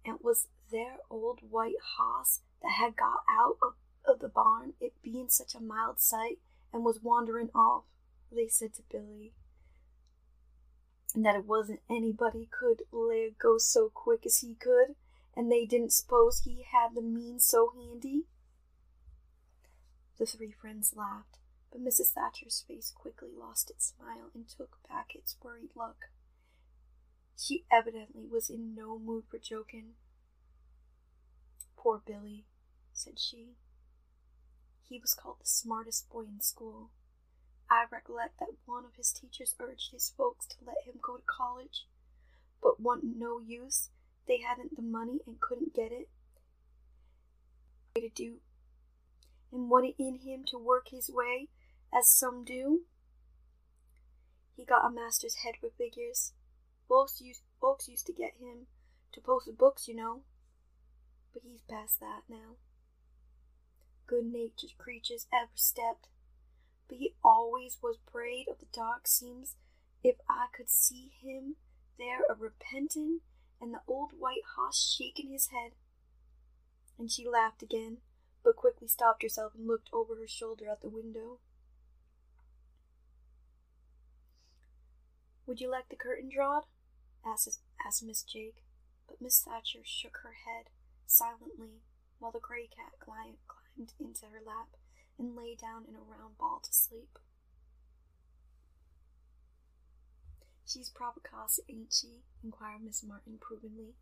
And 0.05 0.15
it 0.15 0.23
was 0.23 0.47
their 0.71 0.97
old 1.09 1.39
white 1.49 1.79
hoss 1.97 2.41
that 2.61 2.73
had 2.73 2.95
got 2.95 3.23
out 3.29 3.57
of, 3.61 3.75
of 4.05 4.19
the 4.19 4.27
barn, 4.27 4.73
it 4.79 4.93
being 5.01 5.29
such 5.29 5.55
a 5.55 5.61
mild 5.61 5.99
sight, 5.99 6.39
and 6.71 6.83
was 6.83 7.01
wandering 7.01 7.49
off, 7.53 7.83
they 8.31 8.47
said 8.47 8.73
to 8.75 8.83
Billy. 8.91 9.33
And 11.15 11.25
that 11.25 11.35
it 11.35 11.45
wasn't 11.45 11.81
anybody 11.89 12.47
could 12.51 12.83
lay 12.91 13.25
a 13.25 13.31
ghost 13.31 13.71
so 13.71 13.89
quick 13.93 14.25
as 14.25 14.39
he 14.39 14.55
could, 14.55 14.95
and 15.35 15.51
they 15.51 15.65
didn't 15.65 15.93
suppose 15.93 16.39
he 16.39 16.65
had 16.71 16.95
the 16.95 17.01
means 17.01 17.45
so 17.45 17.71
handy. 17.75 18.23
The 20.17 20.25
three 20.25 20.51
friends 20.51 20.93
laughed, 20.95 21.39
but 21.71 21.83
Mrs. 21.83 22.11
Thatcher's 22.11 22.63
face 22.67 22.91
quickly 22.95 23.31
lost 23.35 23.69
its 23.71 23.93
smile 23.97 24.29
and 24.33 24.47
took 24.47 24.77
back 24.87 25.15
its 25.15 25.35
worried 25.43 25.71
look. 25.75 26.09
She 27.35 27.65
evidently 27.71 28.27
was 28.27 28.49
in 28.49 28.75
no 28.75 28.99
mood 28.99 29.23
for 29.29 29.39
joking. 29.39 29.95
Poor 31.75 32.01
Billy, 32.05 32.45
said 32.93 33.19
she. 33.19 33.55
He 34.87 34.99
was 34.99 35.15
called 35.15 35.37
the 35.39 35.47
smartest 35.47 36.09
boy 36.09 36.25
in 36.25 36.41
school. 36.41 36.91
I 37.69 37.85
recollect 37.91 38.39
that 38.39 38.55
one 38.65 38.85
of 38.85 38.95
his 38.95 39.11
teachers 39.11 39.55
urged 39.59 39.91
his 39.91 40.13
folks 40.15 40.45
to 40.47 40.55
let 40.63 40.85
him 40.85 40.99
go 41.01 41.17
to 41.17 41.23
college, 41.25 41.87
but 42.61 42.79
wanted 42.79 43.17
no 43.17 43.39
use. 43.39 43.89
They 44.27 44.39
hadn't 44.41 44.75
the 44.75 44.81
money 44.81 45.19
and 45.27 45.39
couldn't 45.39 45.73
get 45.73 45.91
it. 45.91 46.09
To 47.95 48.09
do 48.09 48.39
and 49.53 49.69
wanted 49.69 49.93
in 49.99 50.19
him 50.19 50.43
to 50.47 50.57
work 50.57 50.89
his 50.89 51.09
way 51.09 51.47
as 51.93 52.09
some 52.09 52.43
do. 52.43 52.81
He 54.55 54.65
got 54.65 54.85
a 54.85 54.91
master's 54.91 55.35
head 55.43 55.55
for 55.61 55.69
figures. 55.77 56.33
Folks 56.89 57.21
used, 57.21 57.43
folks 57.61 57.87
used 57.87 58.07
to 58.07 58.13
get 58.13 58.33
him 58.39 58.67
to 59.13 59.21
post 59.21 59.49
books, 59.57 59.87
you 59.87 59.95
know. 59.95 60.21
But 61.33 61.43
he's 61.43 61.61
past 61.69 61.99
that 61.99 62.21
now. 62.27 62.57
Good 64.07 64.25
natured 64.25 64.77
creatures 64.77 65.27
ever 65.33 65.51
stepped. 65.55 66.07
But 66.87 66.97
he 66.97 67.15
always 67.23 67.77
was 67.81 67.97
afraid 68.07 68.47
of 68.49 68.59
the 68.59 68.67
dark 68.73 69.07
seams 69.07 69.55
if 70.03 70.15
I 70.29 70.47
could 70.55 70.69
see 70.69 71.11
him 71.21 71.55
there 71.97 72.21
a 72.29 72.35
repentin' 72.35 73.21
and 73.61 73.73
the 73.73 73.81
old 73.87 74.11
white 74.17 74.43
hoss 74.55 74.95
shaking 74.97 75.31
his 75.31 75.47
head. 75.47 75.71
And 76.97 77.11
she 77.11 77.27
laughed 77.27 77.63
again, 77.63 77.97
but 78.43 78.55
quickly 78.55 78.87
stopped 78.87 79.23
herself 79.23 79.53
and 79.55 79.67
looked 79.67 79.89
over 79.91 80.15
her 80.15 80.27
shoulder 80.27 80.69
at 80.69 80.81
the 80.81 80.89
window. 80.89 81.39
Would 85.45 85.59
you 85.59 85.69
like 85.69 85.89
the 85.89 85.95
curtain 85.95 86.29
drawed? 86.29 86.65
asked, 87.25 87.59
asked 87.85 88.03
Miss 88.03 88.23
Jake, 88.23 88.63
but 89.07 89.21
Miss 89.21 89.41
Thatcher 89.41 89.79
shook 89.83 90.17
her 90.23 90.35
head 90.45 90.69
silently 91.05 91.81
while 92.19 92.31
the 92.31 92.39
gray 92.39 92.67
cat 92.67 92.93
climbed 92.99 93.37
into 93.99 94.25
her 94.27 94.39
lap 94.45 94.69
and 95.19 95.35
lay 95.35 95.55
down 95.55 95.85
in 95.87 95.95
a 95.95 95.99
round 95.99 96.37
ball 96.37 96.61
to 96.63 96.73
sleep. 96.73 97.19
She's 100.73 100.89
provocos, 100.89 101.59
ain't 101.69 101.93
she? 101.93 102.23
inquired 102.43 102.81
Miss 102.83 103.03
Martin 103.03 103.35
approvingly. 103.35 103.93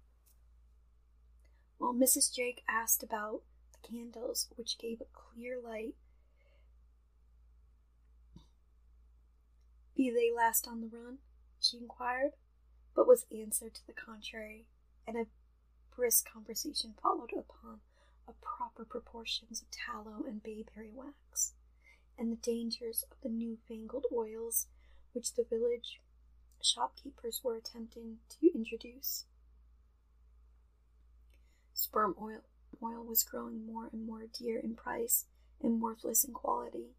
While 1.77 1.93
Mrs. 1.93 2.33
Jake 2.33 2.63
asked 2.65 3.03
about 3.03 3.41
the 3.73 3.85
candles, 3.85 4.47
which 4.55 4.77
gave 4.77 5.01
a 5.01 5.05
clear 5.11 5.59
light, 5.59 5.95
be 9.97 10.09
they 10.09 10.31
last 10.33 10.65
on 10.65 10.79
the 10.79 10.87
run, 10.87 11.17
she 11.59 11.75
inquired, 11.77 12.31
but 12.95 13.05
was 13.05 13.25
answered 13.35 13.73
to 13.73 13.85
the 13.85 13.91
contrary, 13.91 14.65
and 15.05 15.17
a 15.17 15.27
brisk 15.93 16.31
conversation 16.31 16.93
followed 17.03 17.33
upon 17.33 17.81
a 18.29 18.33
proper 18.41 18.85
proportions 18.85 19.61
of 19.61 19.67
tallow 19.71 20.23
and 20.25 20.41
bayberry 20.41 20.91
wax, 20.93 21.51
and 22.17 22.31
the 22.31 22.37
dangers 22.37 23.03
of 23.11 23.17
the 23.21 23.29
new-fangled 23.29 24.05
oils 24.13 24.67
which 25.11 25.33
the 25.33 25.43
village 25.43 25.99
shopkeepers 26.65 27.41
were 27.43 27.55
attempting 27.55 28.17
to 28.29 28.51
introduce. 28.53 29.25
Sperm 31.73 32.15
oil, 32.21 32.41
oil 32.81 33.03
was 33.03 33.23
growing 33.23 33.65
more 33.65 33.89
and 33.91 34.05
more 34.05 34.25
dear 34.37 34.59
in 34.59 34.75
price 34.75 35.25
and 35.61 35.81
worthless 35.81 36.23
in 36.23 36.33
quality, 36.33 36.95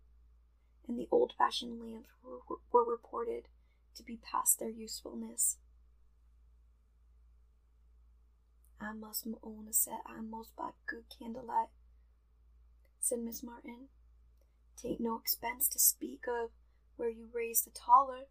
and 0.88 0.98
the 0.98 1.08
old 1.10 1.32
fashioned 1.36 1.80
lamps 1.80 2.10
were, 2.22 2.56
were 2.72 2.90
reported 2.90 3.48
to 3.96 4.02
be 4.02 4.16
past 4.16 4.58
their 4.58 4.70
usefulness. 4.70 5.58
I 8.80 8.92
must 8.92 9.26
own 9.42 9.66
a 9.70 9.72
set 9.72 10.00
I 10.06 10.20
most 10.20 10.56
by 10.56 10.70
good 10.86 11.04
candlelight, 11.16 11.68
said 13.00 13.20
Miss 13.20 13.42
Martin. 13.42 13.88
Tain't 14.76 15.00
no 15.00 15.16
expense 15.18 15.68
to 15.68 15.78
speak 15.78 16.24
of 16.26 16.50
where 16.96 17.08
you 17.08 17.28
raise 17.32 17.62
the 17.62 17.70
taller, 17.70 18.26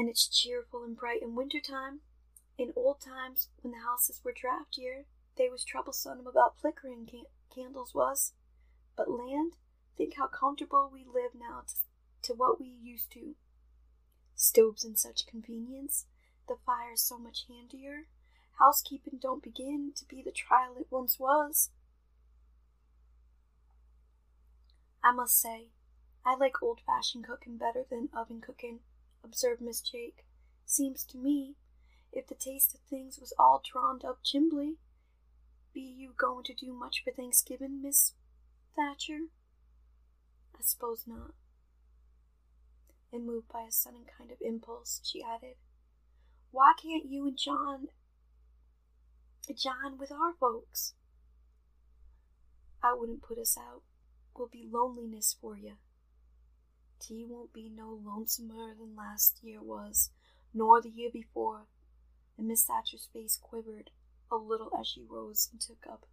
and 0.00 0.08
it's 0.08 0.26
cheerful 0.26 0.82
and 0.82 0.96
bright 0.96 1.20
in 1.20 1.34
winter 1.34 1.60
time. 1.60 2.00
In 2.56 2.72
old 2.74 3.02
times, 3.02 3.50
when 3.60 3.72
the 3.72 3.84
houses 3.86 4.22
were 4.24 4.32
draftier, 4.32 5.04
they 5.36 5.50
was 5.50 5.62
troublesome 5.62 6.26
about 6.26 6.58
flickering 6.58 7.04
can- 7.04 7.26
candles 7.54 7.92
was. 7.94 8.32
But 8.96 9.10
land, 9.10 9.56
think 9.98 10.14
how 10.16 10.28
comfortable 10.28 10.88
we 10.90 11.04
live 11.04 11.32
now 11.38 11.64
to, 11.68 11.74
to 12.22 12.32
what 12.32 12.58
we 12.58 12.66
used 12.66 13.12
to. 13.12 13.34
Stoves 14.34 14.84
and 14.84 14.98
such 14.98 15.26
convenience, 15.26 16.06
the 16.48 16.56
fire 16.64 16.96
so 16.96 17.18
much 17.18 17.44
handier. 17.46 18.06
Housekeeping 18.58 19.18
don't 19.20 19.42
begin 19.42 19.92
to 19.96 20.06
be 20.06 20.22
the 20.22 20.32
trial 20.32 20.76
it 20.78 20.86
once 20.88 21.18
was. 21.18 21.68
I 25.04 25.12
must 25.12 25.38
say, 25.38 25.68
I 26.24 26.36
like 26.36 26.62
old 26.62 26.80
fashioned 26.86 27.26
cooking 27.26 27.58
better 27.58 27.84
than 27.90 28.08
oven 28.14 28.40
cooking, 28.40 28.80
observed 29.24 29.60
Miss 29.60 29.80
Jake. 29.80 30.24
Seems 30.64 31.04
to 31.06 31.18
me, 31.18 31.56
if 32.12 32.26
the 32.26 32.34
taste 32.34 32.74
of 32.74 32.80
things 32.80 33.18
was 33.18 33.32
all 33.38 33.62
drawn 33.64 34.00
up 34.06 34.18
chimbly, 34.22 34.76
be 35.72 35.80
you 35.80 36.12
going 36.16 36.44
to 36.44 36.54
do 36.54 36.72
much 36.72 37.02
for 37.04 37.12
Thanksgiving, 37.12 37.80
Miss 37.82 38.12
Thatcher? 38.74 39.26
I 40.54 40.62
suppose 40.62 41.04
not. 41.06 41.34
And 43.12 43.26
moved 43.26 43.48
by 43.52 43.62
a 43.68 43.72
sudden 43.72 44.04
kind 44.16 44.30
of 44.30 44.38
impulse, 44.40 45.00
she 45.04 45.22
added, 45.22 45.56
Why 46.50 46.72
can't 46.80 47.06
you 47.06 47.26
and 47.26 47.36
John 47.36 47.88
John 49.54 49.98
with 49.98 50.12
our 50.12 50.32
folks? 50.38 50.94
I 52.82 52.94
wouldn't 52.94 53.22
put 53.22 53.38
us 53.38 53.58
out. 53.58 53.82
Will 54.36 54.48
be 54.48 54.66
loneliness 54.70 55.36
for 55.38 55.56
you. 55.56 55.74
Tea 57.00 57.24
won't 57.26 57.52
be 57.52 57.70
no 57.74 57.98
lonesomer 58.04 58.76
than 58.78 58.94
last 58.94 59.38
year 59.42 59.62
was, 59.62 60.10
nor 60.52 60.80
the 60.80 60.90
year 60.90 61.10
before. 61.12 61.66
And 62.36 62.46
Miss 62.46 62.64
Thatcher's 62.64 63.08
face 63.12 63.38
quivered 63.40 63.90
a 64.30 64.36
little 64.36 64.70
as 64.78 64.86
she 64.86 65.02
rose 65.02 65.48
and 65.50 65.60
took 65.60 65.86
up 65.90 66.06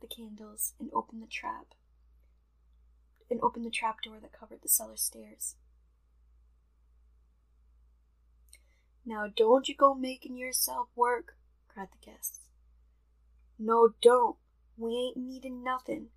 the 0.00 0.06
candles 0.06 0.74
and 0.80 0.90
opened 0.92 1.22
the 1.22 1.26
trap 1.26 1.74
and 3.30 3.40
opened 3.42 3.66
the 3.66 3.70
trap 3.70 4.00
door 4.02 4.18
that 4.20 4.32
covered 4.32 4.62
the 4.62 4.68
cellar 4.68 4.96
stairs. 4.96 5.56
Now 9.04 9.26
don't 9.34 9.68
you 9.68 9.74
go 9.74 9.94
making 9.94 10.36
yourself 10.36 10.88
work, 10.94 11.36
cried 11.68 11.88
the 11.92 12.10
guests. 12.10 12.40
No, 13.58 13.94
don't. 14.00 14.36
We 14.76 14.92
ain't 14.92 15.16
needin' 15.16 15.64
nothin'. 15.64 16.08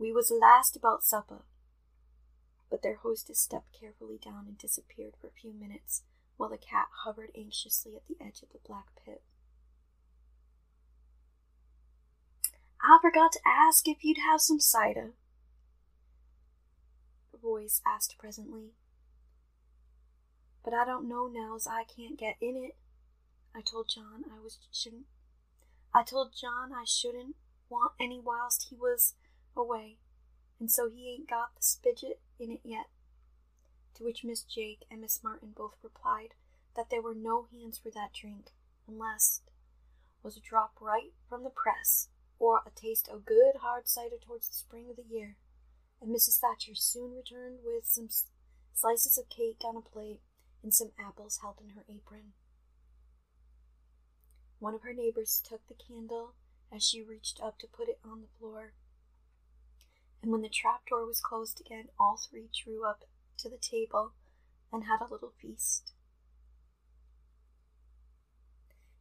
We 0.00 0.12
was 0.12 0.30
last 0.30 0.76
about 0.76 1.04
supper. 1.04 1.44
But 2.70 2.82
their 2.82 2.96
hostess 2.96 3.38
stepped 3.38 3.78
carefully 3.78 4.18
down 4.18 4.46
and 4.48 4.56
disappeared 4.56 5.12
for 5.20 5.26
a 5.26 5.40
few 5.40 5.52
minutes 5.52 6.02
while 6.38 6.48
the 6.48 6.56
cat 6.56 6.86
hovered 7.04 7.30
anxiously 7.36 7.96
at 7.96 8.08
the 8.08 8.16
edge 8.24 8.42
of 8.42 8.48
the 8.48 8.66
black 8.66 8.86
pit. 9.04 9.22
I 12.82 12.98
forgot 13.02 13.32
to 13.32 13.40
ask 13.46 13.86
if 13.86 14.02
you'd 14.02 14.16
have 14.16 14.40
some 14.40 14.58
cider. 14.58 15.12
The 17.30 17.38
voice 17.38 17.82
asked 17.86 18.16
presently. 18.18 18.70
But 20.64 20.72
I 20.72 20.86
don't 20.86 21.08
know 21.08 21.26
now 21.26 21.56
as 21.56 21.66
I 21.66 21.84
can't 21.84 22.18
get 22.18 22.36
in 22.40 22.56
it. 22.56 22.76
I 23.54 23.60
told 23.60 23.90
John 23.94 24.24
I 24.32 24.42
was 24.42 24.58
shouldn't 24.72 25.06
I 25.92 26.04
told 26.04 26.32
John 26.40 26.72
I 26.72 26.84
shouldn't 26.86 27.34
want 27.68 27.92
any 28.00 28.20
whilst 28.24 28.68
he 28.70 28.76
was 28.76 29.14
away, 29.56 29.98
and 30.58 30.70
so 30.70 30.88
he 30.88 31.10
ain't 31.10 31.28
got 31.28 31.56
the 31.56 31.62
spigot 31.62 32.20
in 32.38 32.50
it 32.50 32.60
yet. 32.64 32.86
To 33.94 34.04
which 34.04 34.24
Miss 34.24 34.42
Jake 34.42 34.84
and 34.90 35.00
Miss 35.00 35.22
Martin 35.22 35.52
both 35.56 35.76
replied 35.82 36.34
that 36.76 36.90
there 36.90 37.02
were 37.02 37.14
no 37.14 37.46
hands 37.52 37.78
for 37.78 37.90
that 37.90 38.12
drink, 38.12 38.52
unless 38.86 39.42
was 40.22 40.36
a 40.36 40.40
drop 40.40 40.72
right 40.80 41.12
from 41.28 41.44
the 41.44 41.50
press, 41.50 42.08
or 42.38 42.62
a 42.66 42.70
taste 42.70 43.08
of 43.08 43.24
good 43.24 43.56
hard 43.60 43.88
cider 43.88 44.16
towards 44.20 44.48
the 44.48 44.54
spring 44.54 44.86
of 44.90 44.96
the 44.96 45.14
year. 45.14 45.36
And 46.00 46.14
Mrs. 46.14 46.38
Thatcher 46.38 46.74
soon 46.74 47.14
returned 47.14 47.58
with 47.64 47.84
some 47.86 48.08
slices 48.72 49.18
of 49.18 49.28
cake 49.28 49.62
on 49.64 49.76
a 49.76 49.80
plate 49.80 50.20
and 50.62 50.74
some 50.74 50.92
apples 50.98 51.38
held 51.42 51.56
in 51.62 51.70
her 51.70 51.84
apron. 51.88 52.32
One 54.58 54.74
of 54.74 54.82
her 54.82 54.92
neighbors 54.92 55.42
took 55.46 55.66
the 55.68 55.74
candle 55.74 56.34
as 56.72 56.82
she 56.82 57.02
reached 57.02 57.40
up 57.42 57.58
to 57.58 57.66
put 57.66 57.88
it 57.88 57.98
on 58.04 58.20
the 58.20 58.38
floor 58.38 58.72
and 60.22 60.30
when 60.30 60.42
the 60.42 60.48
trap 60.48 60.86
door 60.88 61.06
was 61.06 61.20
closed 61.20 61.60
again, 61.60 61.88
all 61.98 62.16
three 62.16 62.48
drew 62.52 62.84
up 62.84 63.04
to 63.38 63.48
the 63.48 63.58
table 63.58 64.12
and 64.72 64.84
had 64.84 65.00
a 65.00 65.10
little 65.10 65.32
feast. 65.40 65.92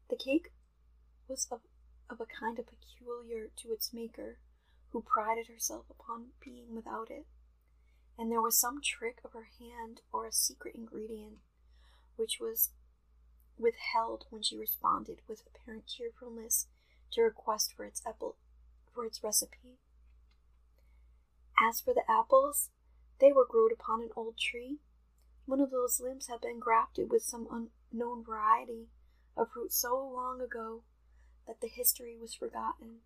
The 0.09 0.15
cake 0.15 0.51
was 1.27 1.47
of, 1.51 1.59
of 2.09 2.19
a 2.19 2.25
kind 2.25 2.57
of 2.57 2.65
peculiar 2.65 3.49
to 3.57 3.71
its 3.71 3.93
maker, 3.93 4.39
who 4.91 5.01
prided 5.01 5.47
herself 5.47 5.85
upon 5.89 6.29
being 6.43 6.73
without 6.73 7.11
it, 7.11 7.27
and 8.17 8.31
there 8.31 8.41
was 8.41 8.59
some 8.59 8.81
trick 8.81 9.19
of 9.23 9.33
her 9.33 9.49
hand 9.59 10.01
or 10.11 10.25
a 10.25 10.31
secret 10.31 10.75
ingredient 10.75 11.37
which 12.15 12.39
was 12.39 12.71
withheld 13.57 14.25
when 14.29 14.41
she 14.41 14.57
responded 14.57 15.19
with 15.27 15.43
apparent 15.47 15.85
cheerfulness 15.85 16.67
to 17.11 17.21
request 17.21 17.73
for 17.75 17.85
its, 17.85 18.01
apple, 18.05 18.35
for 18.93 19.05
its 19.05 19.23
recipe. 19.23 19.77
As 21.61 21.81
for 21.81 21.93
the 21.93 22.09
apples, 22.09 22.69
they 23.19 23.33
were 23.33 23.45
growed 23.45 23.73
upon 23.73 24.01
an 24.01 24.11
old 24.15 24.37
tree. 24.37 24.79
One 25.45 25.59
of 25.59 25.71
those 25.71 25.99
limbs 25.99 26.27
had 26.27 26.39
been 26.39 26.59
grafted 26.59 27.11
with 27.11 27.23
some 27.23 27.69
unknown 27.91 28.23
variety 28.23 28.87
of 29.35 29.51
fruit 29.51 29.73
so 29.73 29.97
long 29.97 30.39
ago 30.41 30.83
that 31.47 31.59
the 31.59 31.67
history 31.67 32.15
was 32.17 32.33
forgotten. 32.33 32.99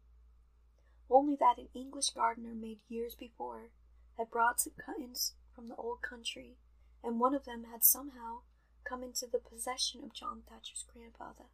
Only 1.09 1.35
that 1.37 1.57
an 1.57 1.69
English 1.73 2.11
gardener 2.11 2.53
made 2.53 2.79
years 2.87 3.15
before 3.15 3.71
had 4.17 4.29
brought 4.29 4.59
some 4.59 4.73
cuttings 4.77 5.33
from 5.55 5.67
the 5.67 5.75
old 5.75 6.01
country, 6.01 6.57
and 7.03 7.19
one 7.19 7.33
of 7.33 7.45
them 7.45 7.65
had 7.71 7.83
somehow 7.83 8.41
come 8.83 9.01
into 9.01 9.25
the 9.25 9.39
possession 9.39 10.03
of 10.03 10.13
John 10.13 10.43
Thatcher's 10.47 10.85
grandfather. 10.93 11.45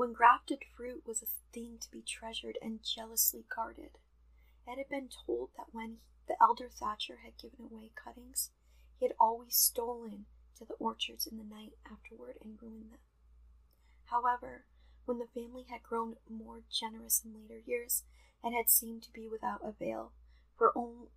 When 0.00 0.14
grafted 0.14 0.64
fruit 0.74 1.02
was 1.06 1.20
a 1.20 1.26
thing 1.52 1.76
to 1.78 1.90
be 1.90 2.00
treasured 2.00 2.56
and 2.62 2.82
jealously 2.82 3.44
guarded, 3.54 3.98
Ed 4.66 4.78
had 4.78 4.88
been 4.88 5.10
told 5.10 5.50
that 5.58 5.74
when 5.74 5.98
the 6.26 6.36
elder 6.40 6.70
Thatcher 6.70 7.18
had 7.22 7.36
given 7.36 7.66
away 7.70 7.92
cuttings, 7.94 8.50
he 8.98 9.04
had 9.04 9.14
always 9.20 9.56
stolen 9.56 10.24
to 10.56 10.64
the 10.64 10.72
orchards 10.76 11.26
in 11.26 11.36
the 11.36 11.44
night 11.44 11.74
afterward 11.84 12.38
and 12.40 12.58
ruined 12.62 12.92
them. 12.92 13.00
However, 14.06 14.64
when 15.04 15.18
the 15.18 15.26
family 15.26 15.64
had 15.68 15.82
grown 15.82 16.16
more 16.30 16.62
generous 16.70 17.22
in 17.22 17.34
later 17.34 17.58
years, 17.66 18.04
and 18.42 18.54
had 18.54 18.70
seemed 18.70 19.02
to 19.02 19.12
be 19.12 19.28
without 19.28 19.60
avail, 19.62 20.12
for, 20.56 20.72
on, 20.74 21.08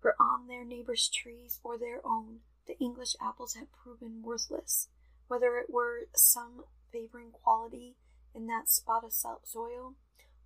for 0.00 0.16
on 0.18 0.48
their 0.48 0.64
neighbors' 0.64 1.08
trees 1.08 1.60
or 1.62 1.78
their 1.78 2.04
own, 2.04 2.40
the 2.66 2.76
English 2.80 3.14
apples 3.20 3.54
had 3.54 3.70
proven 3.70 4.22
worthless, 4.24 4.88
whether 5.28 5.58
it 5.58 5.70
were 5.70 6.08
some 6.12 6.64
favoring 6.96 7.30
quality 7.30 7.96
in 8.34 8.46
that 8.46 8.68
spot 8.68 9.04
of 9.04 9.12
soil 9.12 9.94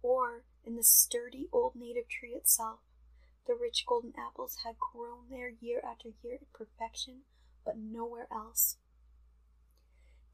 or 0.03 0.45
in 0.65 0.77
the 0.77 0.83
sturdy 0.83 1.49
old 1.53 1.75
native 1.77 2.09
tree 2.09 2.31
itself. 2.31 2.81
The 3.47 3.55
rich 3.55 3.85
golden 3.87 4.13
apples 4.19 4.59
had 4.65 4.75
grown 4.79 5.29
there 5.31 5.53
year 5.61 5.81
after 5.85 6.09
year 6.23 6.35
in 6.35 6.47
perfection, 6.53 7.23
but 7.65 7.79
nowhere 7.79 8.29
else. 8.33 8.77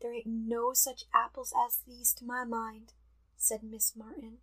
There 0.00 0.12
ain't 0.12 0.26
no 0.26 0.72
such 0.72 1.04
apples 1.14 1.52
as 1.66 1.80
these 1.86 2.12
to 2.14 2.24
my 2.24 2.44
mind, 2.44 2.92
said 3.36 3.62
Miss 3.62 3.94
Martin, 3.96 4.38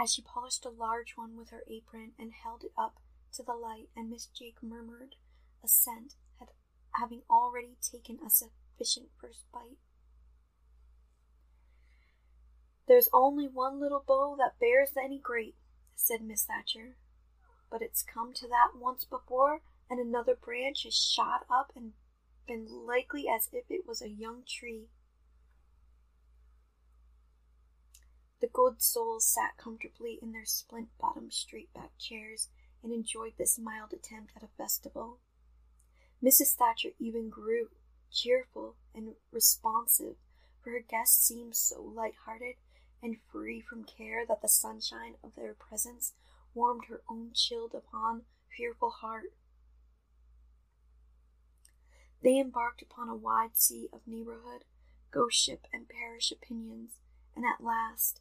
as 0.00 0.12
she 0.12 0.22
polished 0.22 0.64
a 0.64 0.70
large 0.70 1.12
one 1.16 1.36
with 1.36 1.50
her 1.50 1.62
apron 1.68 2.12
and 2.18 2.32
held 2.32 2.64
it 2.64 2.72
up 2.78 3.00
to 3.34 3.42
the 3.42 3.54
light, 3.54 3.88
and 3.96 4.10
Miss 4.10 4.26
Jake 4.26 4.62
murmured 4.62 5.16
assent, 5.62 6.14
had 6.38 6.48
having 6.92 7.22
already 7.28 7.76
taken 7.82 8.18
a 8.24 8.30
first 8.78 9.44
bite. 9.52 9.78
There's 12.86 13.08
only 13.12 13.48
one 13.48 13.80
little 13.80 14.04
bough 14.06 14.36
that 14.38 14.60
bears 14.60 14.90
any 14.96 15.18
great, 15.18 15.56
said 15.94 16.22
Miss 16.22 16.44
Thatcher, 16.44 16.96
but 17.70 17.82
it's 17.82 18.02
come 18.02 18.32
to 18.34 18.46
that 18.48 18.78
once 18.78 19.04
before, 19.04 19.62
and 19.90 19.98
another 19.98 20.36
branch 20.36 20.84
has 20.84 20.94
shot 20.94 21.46
up 21.50 21.72
and 21.74 21.92
been 22.46 22.66
likely 22.86 23.26
as 23.28 23.48
if 23.52 23.64
it 23.68 23.86
was 23.86 24.00
a 24.00 24.08
young 24.08 24.44
tree. 24.46 24.88
The 28.40 28.46
good 28.46 28.82
souls 28.82 29.26
sat 29.26 29.56
comfortably 29.56 30.18
in 30.22 30.32
their 30.32 30.44
splint 30.44 30.88
bottomed 31.00 31.32
straight 31.32 31.72
back 31.74 31.92
chairs 31.98 32.48
and 32.82 32.92
enjoyed 32.92 33.32
this 33.36 33.58
mild 33.58 33.92
attempt 33.92 34.32
at 34.36 34.44
a 34.44 34.48
festival. 34.56 35.18
Mrs. 36.22 36.54
Thatcher 36.54 36.90
even 37.00 37.30
grew 37.30 37.70
cheerful 38.10 38.76
and 38.94 39.14
responsive, 39.32 40.16
for 40.62 40.70
her 40.70 40.80
guests 40.80 41.26
seemed 41.26 41.56
so 41.56 41.82
light 41.82 42.14
hearted 42.24 42.56
and 43.02 43.18
free 43.30 43.60
from 43.60 43.84
care 43.84 44.24
that 44.26 44.42
the 44.42 44.48
sunshine 44.48 45.14
of 45.22 45.34
their 45.34 45.54
presence 45.54 46.12
warmed 46.54 46.86
her 46.88 47.02
own 47.08 47.30
chilled 47.34 47.74
upon 47.74 48.22
fearful 48.56 48.90
heart. 48.90 49.32
They 52.22 52.38
embarked 52.40 52.82
upon 52.82 53.08
a 53.08 53.14
wide 53.14 53.56
sea 53.56 53.88
of 53.92 54.06
neighborhood, 54.06 54.64
ghostship, 55.12 55.60
and 55.72 55.88
parish 55.88 56.32
opinions, 56.32 56.98
and 57.34 57.44
at 57.44 57.62
last 57.62 58.20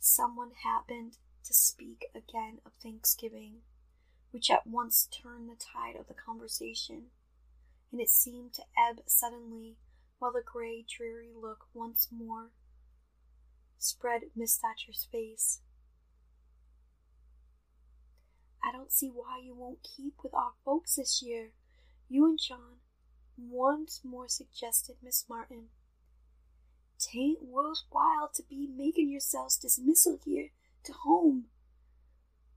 someone 0.00 0.52
happened 0.62 1.18
to 1.44 1.54
speak 1.54 2.06
again 2.14 2.58
of 2.64 2.72
Thanksgiving, 2.72 3.58
which 4.30 4.50
at 4.50 4.66
once 4.66 5.06
turned 5.12 5.48
the 5.48 5.56
tide 5.56 5.96
of 5.96 6.08
the 6.08 6.14
conversation, 6.14 7.10
and 7.94 8.00
it 8.00 8.10
seemed 8.10 8.52
to 8.52 8.62
ebb 8.76 9.02
suddenly 9.06 9.76
while 10.18 10.32
the 10.32 10.42
gray, 10.44 10.84
dreary 10.84 11.30
look 11.32 11.66
once 11.72 12.08
more 12.10 12.50
spread 13.78 14.22
Miss 14.34 14.58
Thatcher's 14.58 15.06
face. 15.12 15.60
I 18.64 18.72
don't 18.72 18.90
see 18.90 19.10
why 19.14 19.40
you 19.44 19.54
won't 19.54 19.86
keep 19.96 20.14
with 20.24 20.34
our 20.34 20.54
folks 20.64 20.96
this 20.96 21.22
year. 21.22 21.50
You 22.08 22.24
and 22.24 22.36
John, 22.36 22.78
once 23.38 24.00
more 24.02 24.26
suggested 24.26 24.96
Miss 25.00 25.26
Martin. 25.28 25.66
Tain't 26.98 27.44
worthwhile 27.44 28.28
to 28.34 28.42
be 28.42 28.66
making 28.76 29.08
yourselves 29.08 29.56
dismissal 29.56 30.18
here 30.24 30.48
to 30.82 30.92
home. 31.04 31.44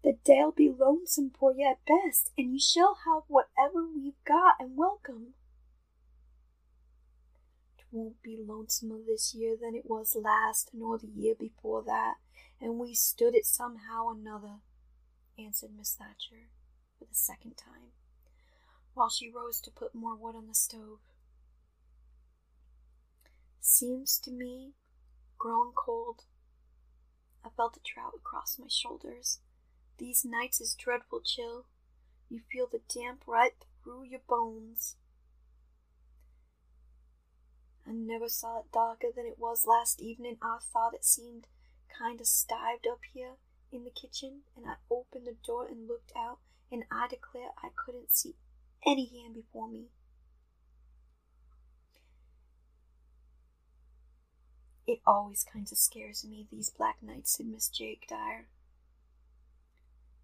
The 0.03 0.17
day'll 0.23 0.51
be 0.51 0.69
lonesome 0.69 1.31
for 1.37 1.53
you 1.53 1.69
at 1.69 1.85
best, 1.85 2.31
and 2.37 2.53
you 2.53 2.59
shall 2.59 2.99
have 3.05 3.23
whatever 3.27 3.85
we've 3.85 4.23
got 4.25 4.55
and 4.59 4.77
welcome. 4.77 5.33
It 7.77 7.85
won't 7.91 8.21
be 8.21 8.37
lonesomer 8.37 9.05
this 9.05 9.33
year 9.33 9.55
than 9.59 9.75
it 9.75 9.89
was 9.89 10.15
last, 10.15 10.69
nor 10.73 10.97
the 10.97 11.07
year 11.07 11.35
before 11.37 11.83
that, 11.83 12.15
and 12.61 12.79
we 12.79 12.93
stood 12.93 13.35
it 13.35 13.45
somehow 13.45 14.05
or 14.05 14.13
another, 14.13 14.61
answered 15.37 15.71
Miss 15.75 15.93
Thatcher 15.93 16.49
for 16.97 17.05
the 17.05 17.15
second 17.15 17.57
time, 17.57 17.91
while 18.93 19.09
she 19.09 19.31
rose 19.31 19.59
to 19.61 19.71
put 19.71 19.95
more 19.95 20.15
wood 20.15 20.35
on 20.35 20.47
the 20.47 20.55
stove. 20.55 20.99
Seems 23.59 24.17
to 24.19 24.31
me 24.31 24.73
growing 25.37 25.73
cold. 25.75 26.23
I 27.43 27.49
felt 27.49 27.77
a 27.77 27.79
drought 27.83 28.13
across 28.15 28.57
my 28.57 28.67
shoulders. 28.69 29.39
These 29.97 30.25
nights 30.25 30.61
is 30.61 30.75
dreadful 30.75 31.21
chill. 31.21 31.65
You 32.29 32.41
feel 32.51 32.67
the 32.67 32.81
damp 32.93 33.23
right 33.25 33.53
through 33.83 34.03
your 34.03 34.21
bones. 34.27 34.95
I 37.87 37.91
never 37.93 38.27
saw 38.27 38.59
it 38.59 38.71
darker 38.73 39.07
than 39.15 39.25
it 39.25 39.39
was 39.39 39.65
last 39.65 40.01
evening. 40.01 40.37
I 40.41 40.57
thought 40.61 40.93
it 40.93 41.05
seemed 41.05 41.47
kind 41.97 42.19
of 42.19 42.27
stived 42.27 42.85
up 42.85 42.99
here 43.13 43.37
in 43.71 43.85
the 43.85 43.89
kitchen, 43.89 44.41
and 44.55 44.65
I 44.65 44.75
opened 44.91 45.25
the 45.25 45.37
door 45.45 45.65
and 45.67 45.87
looked 45.87 46.11
out, 46.15 46.39
and 46.71 46.83
I 46.91 47.07
declare 47.07 47.49
I 47.63 47.69
couldn't 47.75 48.13
see 48.13 48.35
any 48.85 49.05
hand 49.05 49.35
before 49.35 49.69
me. 49.69 49.85
It 54.85 54.99
always 55.05 55.43
kinds 55.43 55.71
of 55.71 55.77
scares 55.77 56.23
me, 56.23 56.47
these 56.49 56.69
black 56.69 56.97
nights, 57.01 57.35
said 57.35 57.47
Miss 57.47 57.67
Jake 57.67 58.05
Dyer. 58.09 58.47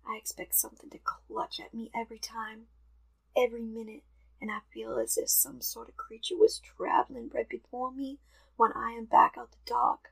I 0.07 0.17
expect 0.17 0.55
something 0.55 0.89
to 0.89 0.99
clutch 0.99 1.59
at 1.59 1.73
me 1.73 1.89
every 1.95 2.19
time, 2.19 2.67
every 3.35 3.61
minute, 3.61 4.03
and 4.41 4.51
I 4.51 4.59
feel 4.73 4.97
as 4.97 5.17
if 5.17 5.29
some 5.29 5.61
sort 5.61 5.89
of 5.89 5.97
creature 5.97 6.37
was 6.37 6.59
traveling 6.59 7.29
right 7.33 7.47
before 7.47 7.91
me 7.91 8.19
when 8.57 8.71
I 8.73 8.91
am 8.91 9.05
back 9.05 9.35
out 9.37 9.51
the 9.51 9.57
dock. 9.65 10.09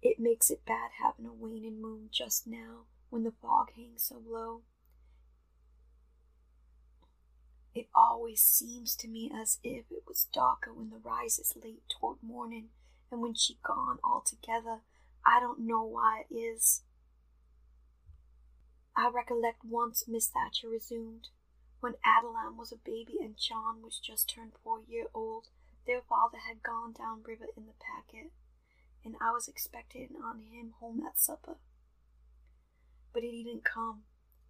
It 0.00 0.18
makes 0.18 0.50
it 0.50 0.64
bad 0.66 0.90
having 1.02 1.26
a 1.26 1.32
waning 1.32 1.80
moon 1.80 2.08
just 2.10 2.46
now 2.46 2.86
when 3.10 3.24
the 3.24 3.32
fog 3.32 3.72
hangs 3.76 4.04
so 4.04 4.22
low. 4.26 4.62
It 7.74 7.88
always 7.94 8.40
seems 8.40 8.96
to 8.96 9.08
me 9.08 9.30
as 9.34 9.58
if 9.62 9.84
it 9.90 10.04
was 10.06 10.26
darker 10.32 10.72
when 10.72 10.90
the 10.90 10.98
rise 10.98 11.38
is 11.38 11.54
late 11.62 11.82
toward 11.88 12.22
morning, 12.22 12.68
and 13.10 13.22
when 13.22 13.34
she 13.34 13.58
gone 13.62 13.98
altogether. 14.02 14.80
I 15.24 15.40
don't 15.40 15.60
know 15.60 15.84
why 15.84 16.24
it 16.28 16.34
is. 16.34 16.82
I 18.94 19.08
recollect 19.08 19.64
once 19.64 20.06
Miss 20.06 20.28
Thatcher 20.28 20.68
resumed, 20.68 21.28
when 21.80 21.94
Adeline 22.04 22.56
was 22.56 22.72
a 22.72 22.76
baby 22.76 23.18
and 23.20 23.36
John 23.36 23.82
was 23.82 23.98
just 23.98 24.28
turned 24.28 24.52
four 24.62 24.80
year 24.86 25.06
old, 25.14 25.48
their 25.86 26.02
father 26.02 26.38
had 26.46 26.62
gone 26.62 26.92
down 26.92 27.22
river 27.22 27.46
in 27.56 27.66
the 27.66 27.72
packet, 27.80 28.30
and 29.04 29.16
I 29.20 29.32
was 29.32 29.48
expecting 29.48 30.10
on 30.22 30.42
him 30.42 30.74
home 30.78 31.02
at 31.06 31.18
supper. 31.18 31.56
But 33.12 33.22
he 33.22 33.42
didn't 33.42 33.64
come. 33.64 34.04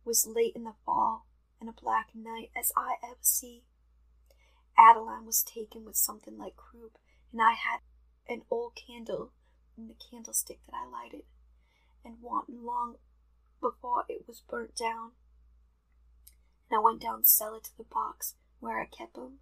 It 0.05 0.09
was 0.09 0.27
late 0.27 0.55
in 0.55 0.65
the 0.65 0.75
fall, 0.85 1.27
and 1.61 1.71
a 1.71 1.73
black 1.73 2.11
night 2.15 2.51
as 2.57 2.73
I 2.77 2.97
ever 3.03 3.17
see. 3.23 3.63
Adeline 4.77 5.25
was 5.25 5.43
taken 5.43 5.85
with 5.85 5.97
something 5.97 6.37
like 6.37 6.57
croup, 6.57 6.99
and 7.33 7.41
I 7.41 7.53
had 7.53 7.81
an 8.29 8.43
old 8.51 8.75
candle 8.75 9.33
in 9.79 9.89
the 9.89 9.95
candlestick 9.95 10.59
that 10.67 10.75
I 10.75 10.87
lighted, 10.87 11.25
and 12.05 12.21
wanted 12.21 12.57
long 12.57 12.97
before 13.63 14.05
it 14.09 14.27
was 14.29 14.41
burnt 14.41 14.77
down. 14.77 15.13
And 16.69 16.79
I 16.79 16.83
went 16.83 17.01
down 17.01 17.25
cellar 17.25 17.61
to 17.61 17.77
the 17.79 17.85
box 17.85 18.37
where 18.61 18.79
I 18.79 18.87
kept 18.87 19.17
'em, 19.17 19.41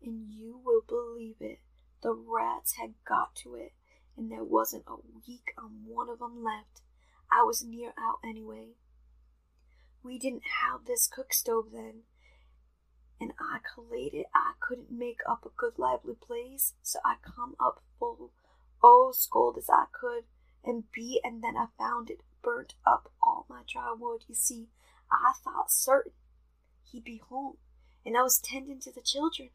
and 0.00 0.32
you 0.32 0.56
will 0.56 0.80
believe 0.80 1.40
it, 1.40 1.60
the 2.02 2.12
rats 2.12 2.72
had 2.72 2.94
got 3.04 3.36
to 3.36 3.54
it, 3.54 3.74
and 4.16 4.30
there 4.30 4.42
wasn't 4.42 4.84
a 4.88 4.96
week 4.96 5.52
on 5.56 5.84
one 5.84 6.08
of 6.08 6.20
'em 6.20 6.42
left. 6.42 6.82
I 7.30 7.44
was 7.44 7.62
near 7.62 7.94
out 7.96 8.18
anyway. 8.24 8.76
We 10.02 10.18
didn't 10.18 10.44
have 10.62 10.84
this 10.84 11.06
cook 11.06 11.32
stove 11.32 11.70
then, 11.70 12.04
and 13.20 13.32
I 13.38 13.60
collated 13.74 14.26
I 14.34 14.54
couldn't 14.58 14.90
make 14.90 15.20
up 15.26 15.46
a 15.46 15.50
good 15.50 15.78
lively 15.78 16.14
blaze, 16.14 16.74
so 16.82 16.98
I 17.04 17.16
come 17.22 17.54
up 17.60 17.84
full, 17.98 18.32
oh, 18.82 19.12
scold 19.12 19.56
as 19.58 19.70
I 19.70 19.86
could, 19.92 20.26
and 20.64 20.90
beat, 20.90 21.20
and 21.22 21.42
then 21.42 21.56
I 21.56 21.68
found 21.78 22.10
it 22.10 22.22
burnt 22.42 22.74
up 22.86 23.12
all 23.22 23.46
my 23.48 23.62
dry 23.70 23.94
wood. 23.98 24.24
You 24.28 24.34
see, 24.34 24.68
I 25.10 25.32
thought 25.42 25.70
certain 25.70 26.12
he'd 26.90 27.04
be 27.04 27.18
home, 27.28 27.56
and 28.04 28.16
I 28.16 28.22
was 28.22 28.38
tending 28.38 28.80
to 28.80 28.92
the 28.92 29.00
children. 29.00 29.50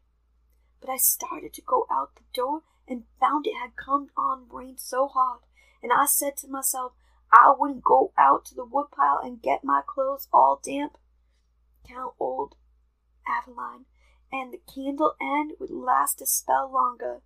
But 0.80 0.90
I 0.90 0.96
started 0.96 1.52
to 1.54 1.62
go 1.62 1.86
out 1.90 2.14
the 2.16 2.22
door 2.32 2.62
and 2.86 3.04
found 3.20 3.46
it 3.46 3.54
had 3.60 3.76
come 3.76 4.08
on 4.16 4.48
rain 4.50 4.76
so 4.78 5.08
hard, 5.08 5.40
and 5.82 5.92
I 5.92 6.06
said 6.06 6.36
to 6.38 6.48
myself, 6.48 6.92
I 7.32 7.54
wouldn't 7.56 7.84
go 7.84 8.12
out 8.16 8.46
to 8.46 8.54
the 8.54 8.64
woodpile 8.64 9.20
and 9.22 9.42
get 9.42 9.62
my 9.62 9.82
clothes 9.86 10.28
all 10.32 10.60
damp. 10.62 10.96
Count 11.86 12.14
old 12.18 12.54
Adeline, 13.26 13.84
and 14.32 14.52
the 14.52 14.60
candle 14.72 15.14
end 15.20 15.52
would 15.58 15.70
last 15.70 16.22
a 16.22 16.26
spell 16.26 16.70
longer, 16.72 17.20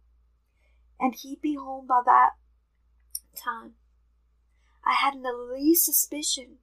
and 0.99 1.15
he'd 1.15 1.41
be 1.41 1.55
home 1.55 1.87
by 1.87 2.01
that 2.05 2.31
time. 3.37 3.75
I 4.85 4.95
hadn't 4.95 5.23
the 5.23 5.33
least 5.33 5.85
suspicion 5.85 6.59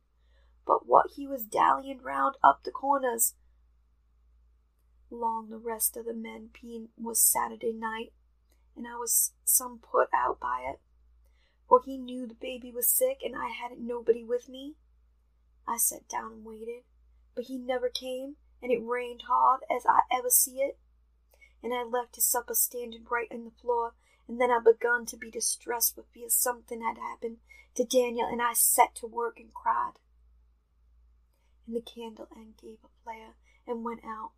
but 0.69 0.85
what 0.85 1.07
he 1.15 1.25
was 1.25 1.45
dallying 1.45 1.99
round 1.99 2.35
up 2.43 2.61
the 2.63 2.69
corners. 2.69 3.33
Long 5.09 5.49
the 5.49 5.57
rest 5.57 5.97
of 5.97 6.05
the 6.05 6.13
men 6.13 6.51
being 6.61 6.89
was 6.95 7.19
Saturday 7.19 7.73
night, 7.73 8.13
and 8.77 8.85
I 8.87 8.95
was 8.95 9.33
some 9.43 9.79
put 9.79 10.09
out 10.13 10.39
by 10.39 10.67
it, 10.71 10.79
for 11.67 11.81
he 11.83 11.97
knew 11.97 12.27
the 12.27 12.35
baby 12.35 12.71
was 12.71 12.87
sick 12.87 13.21
and 13.23 13.35
I 13.35 13.47
hadn't 13.47 13.79
nobody 13.85 14.23
with 14.23 14.47
me. 14.47 14.75
I 15.67 15.77
sat 15.77 16.07
down 16.07 16.33
and 16.33 16.45
waited, 16.45 16.83
but 17.33 17.45
he 17.45 17.57
never 17.57 17.89
came, 17.89 18.35
and 18.61 18.71
it 18.71 18.85
rained 18.85 19.23
hard 19.27 19.61
as 19.75 19.87
I 19.87 20.01
ever 20.15 20.29
see 20.29 20.61
it. 20.61 20.77
And 21.63 21.73
I 21.73 21.81
left 21.81 22.15
his 22.15 22.25
supper 22.25 22.53
standing 22.53 23.05
right 23.09 23.27
on 23.31 23.45
the 23.45 23.59
floor, 23.59 23.95
and 24.27 24.39
then 24.39 24.51
I 24.51 24.59
begun 24.63 25.07
to 25.07 25.17
be 25.17 25.31
distressed 25.31 25.97
with 25.97 26.05
fear 26.13 26.29
something 26.29 26.81
had 26.83 26.99
happened 26.99 27.37
to 27.79 27.85
Daniel, 27.85 28.27
and 28.27 28.41
I 28.41 28.51
set 28.51 28.93
to 28.95 29.07
work 29.07 29.39
and 29.39 29.53
cried. 29.53 29.93
And 31.65 31.73
the 31.73 31.81
candle 31.81 32.27
end 32.35 32.55
gave 32.61 32.79
a 32.83 32.89
flare 33.03 33.37
and 33.65 33.85
went 33.85 34.01
out. 34.03 34.31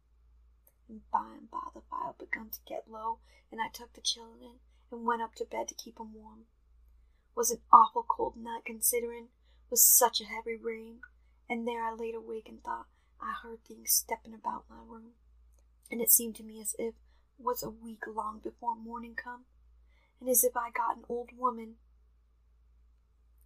And 0.88 1.02
by 1.12 1.38
and 1.40 1.50
by 1.50 1.70
the 1.74 1.82
fire 1.90 2.14
begun 2.20 2.52
to 2.52 2.60
get 2.68 2.92
low, 2.92 3.18
and 3.52 3.60
I 3.60 3.70
took 3.74 3.94
the 3.94 4.02
children 4.02 4.60
and 4.92 5.08
went 5.08 5.24
up 5.24 5.34
to 5.36 5.46
bed 5.46 5.68
to 5.70 5.74
keep 5.74 6.00
'em 6.00 6.14
warm. 6.14 6.46
Was 7.34 7.50
an 7.50 7.64
awful 7.74 8.04
cold 8.04 8.38
night 8.38 8.64
considering, 8.64 9.30
was 9.72 9.84
such 9.84 10.22
a 10.22 10.26
heavy 10.26 10.56
rain, 10.56 11.02
and 11.50 11.68
there 11.68 11.84
I 11.84 11.94
laid 11.94 12.14
awake 12.14 12.48
and 12.48 12.64
thought 12.64 12.90
I 13.20 13.32
heard 13.32 13.64
things 13.64 13.92
stepping 13.92 14.36
about 14.36 14.70
my 14.70 14.84
room, 14.84 15.16
and 15.90 16.00
it 16.00 16.12
seemed 16.12 16.36
to 16.36 16.44
me 16.44 16.62
as 16.62 16.76
if 16.78 16.94
was 17.40 17.64
a 17.64 17.72
week 17.72 18.06
long 18.06 18.40
before 18.40 18.76
morning 18.76 19.16
come, 19.16 19.46
and 20.20 20.30
as 20.30 20.44
if 20.44 20.56
I 20.56 20.70
got 20.70 20.98
an 20.98 21.06
old 21.10 21.32
woman. 21.36 21.80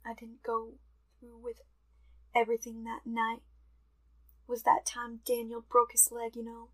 I 0.06 0.14
didn't 0.14 0.44
go 0.44 0.74
through 1.20 1.38
with 1.38 1.62
everything 2.36 2.84
that 2.84 3.06
night. 3.06 3.42
Was 4.48 4.62
that 4.64 4.86
time 4.86 5.22
Daniel 5.26 5.62
broke 5.62 5.94
his 5.94 6.12
leg, 6.12 6.36
you 6.36 6.44
know? 6.44 6.70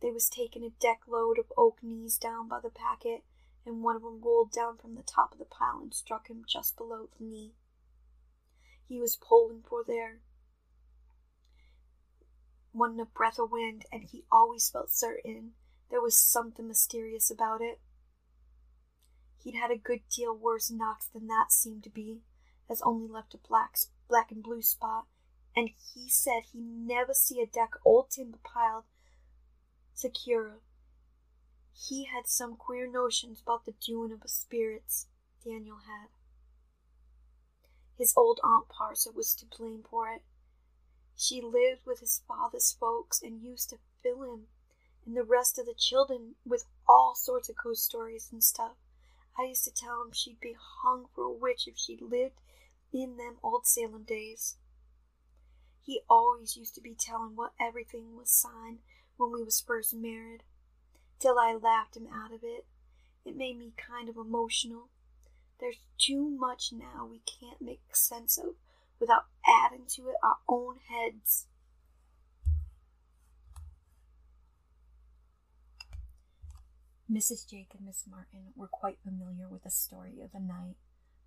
They 0.00 0.10
was 0.10 0.30
taking 0.30 0.64
a 0.64 0.70
deck 0.70 1.02
load 1.06 1.38
of 1.38 1.52
oak 1.56 1.82
knees 1.82 2.16
down 2.16 2.48
by 2.48 2.60
the 2.60 2.70
packet, 2.70 3.24
and 3.66 3.82
one 3.82 3.96
of 3.96 4.04
'em 4.04 4.20
rolled 4.20 4.52
down 4.52 4.78
from 4.78 4.94
the 4.94 5.02
top 5.02 5.32
of 5.32 5.38
the 5.38 5.44
pile 5.44 5.80
and 5.80 5.92
struck 5.92 6.28
him 6.28 6.44
just 6.46 6.76
below 6.76 7.08
the 7.18 7.24
knee. 7.24 7.54
He 8.88 9.00
was 9.00 9.16
pulling 9.16 9.62
for 9.62 9.84
there 9.84 10.22
wasn't 12.72 13.00
a 13.00 13.04
breath 13.06 13.38
of 13.38 13.50
wind, 13.50 13.84
and 13.90 14.04
he 14.04 14.24
always 14.30 14.70
felt 14.70 14.90
certain 14.90 15.54
there 15.90 16.00
was 16.00 16.16
something 16.16 16.66
mysterious 16.66 17.30
about 17.30 17.60
it. 17.60 17.80
He'd 19.38 19.54
had 19.54 19.70
a 19.70 19.78
good 19.78 20.08
deal 20.08 20.34
worse 20.34 20.70
knocks 20.70 21.06
than 21.06 21.26
that 21.26 21.52
seemed 21.52 21.84
to 21.84 21.90
be, 21.90 22.22
as 22.68 22.82
only 22.82 23.08
left 23.08 23.34
a 23.34 23.38
black, 23.38 23.76
black 24.08 24.30
and 24.30 24.42
blue 24.42 24.62
spot, 24.62 25.06
and 25.54 25.70
he 25.94 26.08
said 26.08 26.42
he 26.52 26.60
never 26.60 27.14
see 27.14 27.40
a 27.40 27.46
deck 27.46 27.74
old 27.84 28.10
timber 28.10 28.38
piled 28.42 28.84
secure. 29.94 30.60
He 31.72 32.04
had 32.04 32.26
some 32.26 32.56
queer 32.56 32.90
notions 32.90 33.40
about 33.40 33.64
the 33.64 33.72
doing 33.72 34.12
of 34.12 34.22
spirits, 34.28 35.06
Daniel 35.44 35.78
had. 35.86 36.08
His 37.96 38.12
old 38.16 38.40
Aunt 38.44 38.68
Parsa 38.68 39.14
was 39.14 39.34
to 39.36 39.46
blame 39.46 39.82
for 39.88 40.10
it, 40.10 40.22
she 41.18 41.40
lived 41.40 41.86
with 41.86 42.00
his 42.00 42.22
father's 42.28 42.72
folks 42.72 43.22
and 43.22 43.42
used 43.42 43.70
to 43.70 43.78
fill 44.02 44.22
him 44.22 44.48
and 45.06 45.16
the 45.16 45.22
rest 45.22 45.58
of 45.58 45.64
the 45.64 45.72
children 45.72 46.34
with 46.44 46.66
all 46.86 47.14
sorts 47.14 47.48
of 47.48 47.56
ghost 47.56 47.84
stories 47.84 48.28
and 48.30 48.44
stuff. 48.44 48.76
I 49.38 49.44
used 49.44 49.64
to 49.64 49.72
tell 49.72 50.02
him 50.02 50.12
she'd 50.12 50.40
be 50.40 50.56
hung 50.58 51.06
for 51.14 51.24
a 51.24 51.32
witch 51.32 51.66
if 51.66 51.78
she 51.78 51.96
lived 51.96 52.38
in 53.02 53.16
them 53.16 53.36
old 53.42 53.66
Salem 53.66 54.04
days. 54.04 54.56
He 55.82 56.00
always 56.08 56.56
used 56.56 56.74
to 56.76 56.80
be 56.80 56.94
telling 56.98 57.36
what 57.36 57.52
everything 57.60 58.16
was 58.16 58.30
signed 58.30 58.78
when 59.16 59.32
we 59.32 59.42
was 59.42 59.60
first 59.60 59.94
married, 59.94 60.42
till 61.18 61.38
I 61.38 61.54
laughed 61.54 61.96
him 61.96 62.08
out 62.12 62.32
of 62.32 62.40
it. 62.42 62.66
It 63.24 63.36
made 63.36 63.58
me 63.58 63.72
kind 63.76 64.08
of 64.08 64.16
emotional. 64.16 64.88
There's 65.60 65.78
too 65.98 66.28
much 66.28 66.72
now 66.72 67.08
we 67.10 67.20
can't 67.20 67.62
make 67.62 67.80
sense 67.94 68.38
of 68.38 68.56
without 68.98 69.26
adding 69.46 69.84
to 69.88 70.08
it 70.08 70.16
our 70.22 70.36
own 70.48 70.76
heads. 70.88 71.46
Mrs. 77.10 77.48
Jake 77.48 77.70
and 77.76 77.86
Miss 77.86 78.04
Martin 78.10 78.52
were 78.56 78.68
quite 78.68 78.98
familiar 79.04 79.48
with 79.48 79.62
the 79.62 79.70
story 79.70 80.20
of 80.22 80.32
the 80.32 80.40
night 80.40 80.76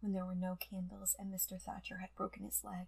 when 0.01 0.13
there 0.13 0.25
were 0.25 0.35
no 0.35 0.57
candles 0.59 1.15
and 1.19 1.33
Mr. 1.33 1.61
Thatcher 1.61 1.97
had 1.97 2.15
broken 2.15 2.43
his 2.43 2.63
leg. 2.63 2.87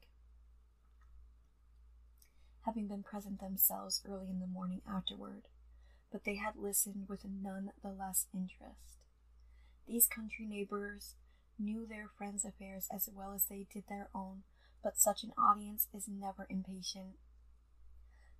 Having 2.65 2.87
been 2.87 3.03
present 3.03 3.39
themselves 3.39 4.03
early 4.07 4.29
in 4.29 4.39
the 4.39 4.47
morning 4.47 4.81
afterward, 4.87 5.47
but 6.11 6.23
they 6.23 6.35
had 6.35 6.55
listened 6.55 7.05
with 7.07 7.25
none 7.25 7.71
the 7.81 7.91
less 7.91 8.27
interest. 8.33 8.99
These 9.87 10.07
country 10.07 10.45
neighbors 10.45 11.15
knew 11.57 11.85
their 11.85 12.09
friends' 12.17 12.45
affairs 12.45 12.87
as 12.93 13.09
well 13.13 13.33
as 13.33 13.45
they 13.45 13.65
did 13.73 13.85
their 13.89 14.09
own, 14.13 14.43
but 14.83 14.99
such 14.99 15.23
an 15.23 15.33
audience 15.37 15.87
is 15.93 16.07
never 16.07 16.45
impatient. 16.49 17.17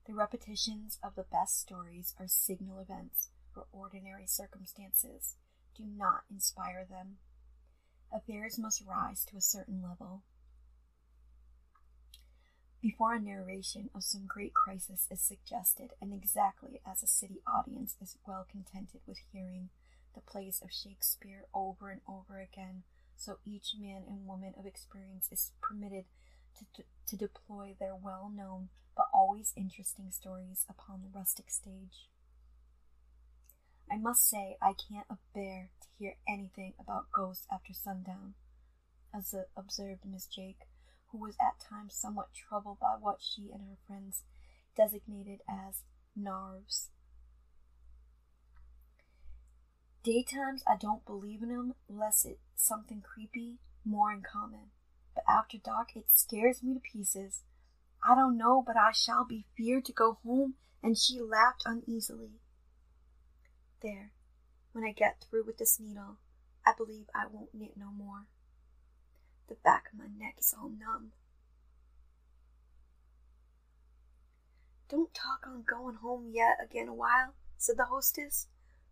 The 0.08 0.14
repetitions 0.14 0.98
of 1.04 1.16
the 1.16 1.26
best 1.32 1.60
stories 1.60 2.16
are 2.20 2.28
signal 2.28 2.80
events 2.80 3.30
for 3.54 3.68
ordinary 3.72 4.26
circumstances. 4.26 5.36
Do 5.76 5.84
not 5.86 6.24
inspire 6.30 6.86
them. 6.90 7.18
Affairs 8.14 8.58
must 8.58 8.84
rise 8.86 9.24
to 9.26 9.38
a 9.38 9.42
certain 9.42 9.82
level. 9.82 10.24
Before 12.82 13.14
a 13.14 13.20
narration 13.20 13.90
of 13.94 14.04
some 14.04 14.26
great 14.28 14.54
crisis 14.54 15.08
is 15.10 15.22
suggested, 15.22 15.92
and 16.02 16.14
exactly 16.14 16.82
as 16.86 17.04
a 17.04 17.08
city 17.08 17.42
audience 17.46 17.96
is 18.02 18.18
well 18.26 18.46
contented 18.50 19.02
with 19.06 19.20
hearing 19.32 19.70
the 20.16 20.22
plays 20.22 20.62
of 20.64 20.72
Shakespeare 20.72 21.46
over 21.54 21.90
and 21.90 22.02
over 22.08 22.40
again, 22.40 22.84
so 23.16 23.38
each 23.46 23.76
man 23.80 24.04
and 24.08 24.26
woman 24.26 24.54
of 24.58 24.66
experience 24.66 25.30
is 25.32 25.52
permitted 25.62 26.06
to, 26.76 26.84
to 27.08 27.16
deploy 27.16 27.76
their 27.80 27.96
well 27.96 28.32
known 28.34 28.70
but 28.96 29.08
always 29.14 29.54
interesting 29.56 30.12
stories 30.12 30.66
upon 30.70 31.02
the 31.02 31.18
rustic 31.18 31.50
stage. 31.50 32.11
I 33.92 33.98
must 33.98 34.30
say 34.30 34.58
I 34.62 34.74
can't 34.74 35.08
bear 35.34 35.70
to 35.82 35.88
hear 36.00 36.16
anything 36.28 36.74
about 36.80 37.12
ghosts 37.12 37.48
after 37.52 37.74
sundown, 37.74 38.36
as 39.14 39.36
observed 39.58 40.06
Miss 40.06 40.28
Jake, 40.28 40.70
who 41.12 41.18
was 41.18 41.36
at 41.42 41.60
times 41.60 41.96
somewhat 41.96 42.30
troubled 42.34 42.80
by 42.80 42.96
what 43.00 43.22
she 43.22 43.50
and 43.52 43.62
her 43.62 43.78
friends 43.86 44.24
designated 44.78 45.42
as 45.50 45.84
narves. 46.16 46.90
Daytimes 50.04 50.64
I 50.66 50.78
don't 50.78 51.06
believe 51.06 51.44
in 51.44 51.52
'em 51.52 51.76
less 51.90 52.26
it's 52.26 52.40
something 52.56 53.02
creepy, 53.02 53.60
more 53.84 54.12
in 54.12 54.22
common 54.22 54.72
but 55.14 55.24
after 55.28 55.58
dark 55.58 55.96
it 55.96 56.06
scares 56.10 56.64
me 56.64 56.74
to 56.74 56.80
pieces. 56.80 57.44
I 58.04 58.16
don't 58.16 58.38
know, 58.38 58.64
but 58.66 58.78
I 58.78 58.92
shall 58.92 59.26
be 59.26 59.46
feared 59.56 59.86
to 59.86 59.94
go 59.94 60.18
home. 60.24 60.56
And 60.84 60.98
she 60.98 61.22
laughed 61.22 61.64
uneasily. 61.66 62.40
There, 63.82 64.12
when 64.74 64.84
I 64.84 64.92
get 64.92 65.22
through 65.22 65.46
with 65.46 65.58
this 65.58 65.80
needle, 65.80 66.18
I 66.66 66.74
believe 66.78 67.10
I 67.16 67.26
won't 67.26 67.54
knit 67.54 67.76
no 67.76 67.90
more. 67.92 68.28
The 69.48 69.56
back 69.56 69.88
of 69.92 69.98
my 69.98 70.06
neck 70.06 70.36
is 70.40 70.54
all 70.56 70.70
numb. 70.70 71.14
Don't 74.88 75.14
talk 75.14 75.48
on 75.48 75.64
going 75.64 75.96
home 75.96 76.30
yet 76.32 76.58
again 76.64 76.90
a 76.90 76.94
while, 76.94 77.34
said 77.58 77.78
the 77.78 77.86
hostess, 77.86 78.48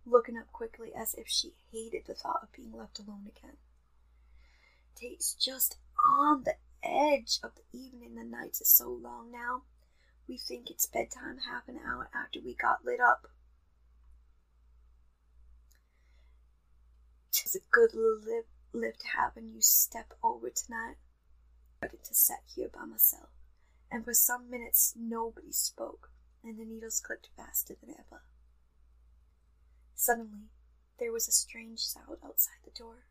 looking 0.06 0.38
up 0.38 0.52
quickly 0.52 0.92
as 0.96 1.14
if 1.14 1.28
she 1.28 1.54
hated 1.72 2.06
the 2.08 2.16
thought 2.16 2.42
of 2.42 2.52
being 2.52 2.72
left 2.72 3.00
alone 3.00 3.28
again. 3.28 3.58
Tate's 4.96 5.34
just 5.34 5.78
on 6.04 6.46
the 6.46 6.56
edge 6.84 7.40
of 7.44 7.52
the 7.56 7.78
evening. 7.78 8.16
The 8.16 8.24
nights 8.24 8.62
is 8.62 8.70
so 8.70 8.90
long 8.90 9.32
now. 9.32 9.64
We 10.28 10.38
think 10.38 10.70
it's 10.70 10.86
bedtime 10.88 11.40
half 11.50 11.68
an 11.68 11.80
hour 11.86 12.10
after 12.14 12.40
we 12.44 12.56
got 12.56 12.84
lit 12.84 13.00
up. 13.00 13.28
Tis 17.32 17.56
a 17.56 17.60
good 17.72 17.94
lift, 17.94 19.04
have 19.16 19.36
when 19.36 19.54
you 19.54 19.62
step 19.62 20.14
over 20.24 20.50
tonight. 20.50 20.96
Ready 21.82 21.98
to 22.04 22.14
sit 22.14 22.40
here 22.46 22.70
by 22.70 22.86
myself, 22.86 23.30
and 23.92 24.04
for 24.04 24.14
some 24.14 24.50
minutes 24.50 24.94
nobody 24.98 25.52
spoke, 25.52 26.12
and 26.44 26.58
the 26.58 26.66
needles 26.66 27.00
clicked 27.00 27.30
faster 27.38 27.76
than 27.80 27.92
ever. 27.92 28.24
Suddenly, 29.96 30.50
there 31.00 31.12
was 31.12 31.28
a 31.28 31.32
strange 31.32 31.80
sound 31.80 32.18
outside 32.24 32.60
the 32.64 32.72
door 32.72 33.06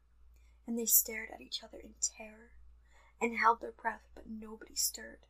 and 0.68 0.78
they 0.78 0.84
stared 0.84 1.30
at 1.32 1.40
each 1.40 1.64
other 1.64 1.78
in 1.78 1.94
terror 1.98 2.52
and 3.22 3.38
held 3.38 3.60
their 3.60 3.72
breath, 3.72 4.06
but 4.14 4.28
nobody 4.28 4.74
stirred. 4.74 5.20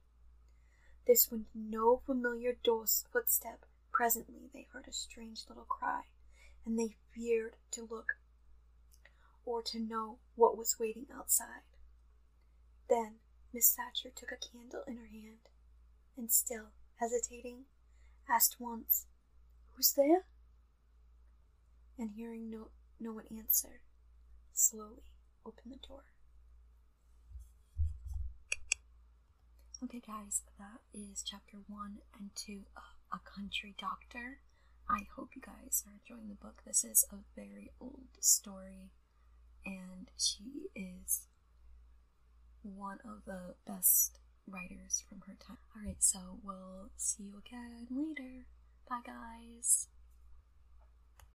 This 1.07 1.31
when 1.31 1.46
no 1.55 2.03
familiar 2.05 2.57
door's 2.64 3.05
footstep. 3.12 3.64
Presently 3.92 4.51
they 4.53 4.66
heard 4.72 4.87
a 4.88 4.92
strange 4.92 5.44
little 5.48 5.64
cry, 5.64 6.03
and 6.66 6.77
they 6.77 6.96
feared 7.14 7.55
to 7.70 7.87
look 7.88 8.16
or 9.48 9.62
to 9.62 9.80
know 9.80 10.18
what 10.34 10.58
was 10.58 10.76
waiting 10.78 11.06
outside. 11.16 11.64
Then 12.90 13.14
Miss 13.50 13.74
Thacher 13.74 14.11
took 14.14 14.30
a 14.30 14.37
candle 14.37 14.82
in 14.87 14.98
her 14.98 15.06
hand, 15.06 15.48
and 16.18 16.30
still 16.30 16.66
hesitating, 16.96 17.64
asked 18.28 18.56
once, 18.58 19.06
Who's 19.70 19.94
there? 19.94 20.26
And 21.98 22.11
hearing 22.14 22.50
no, 22.50 22.68
no 23.00 23.12
one 23.12 23.24
answer, 23.34 23.80
slowly 24.52 25.14
opened 25.46 25.72
the 25.72 25.87
door. 25.88 26.04
Okay, 29.82 30.02
guys, 30.06 30.42
that 30.58 30.80
is 30.92 31.22
chapter 31.24 31.56
one 31.68 31.98
and 32.18 32.30
two 32.34 32.64
of 32.76 32.82
A 33.14 33.18
Country 33.24 33.74
Doctor. 33.80 34.40
I 34.90 35.06
hope 35.16 35.30
you 35.34 35.40
guys 35.40 35.84
are 35.87 35.94
enjoying 35.94 36.28
the 36.28 36.34
book. 36.34 36.62
This 36.66 36.84
is 36.84 37.06
a 37.11 37.16
very 37.34 37.70
old 37.80 38.18
story, 38.20 38.90
and 39.68 40.09
she 40.16 40.70
is 40.74 41.26
one 42.62 42.98
of 43.04 43.24
the 43.26 43.54
best 43.66 44.18
writers 44.46 45.04
from 45.09 45.20
her 45.26 45.37
time. 45.38 45.59
Alright, 45.76 46.02
so 46.02 46.40
we'll 46.42 46.90
see 46.96 47.24
you 47.24 47.42
again 47.46 47.87
later. 47.90 48.46
Bye, 48.88 49.00
guys. 49.04 49.88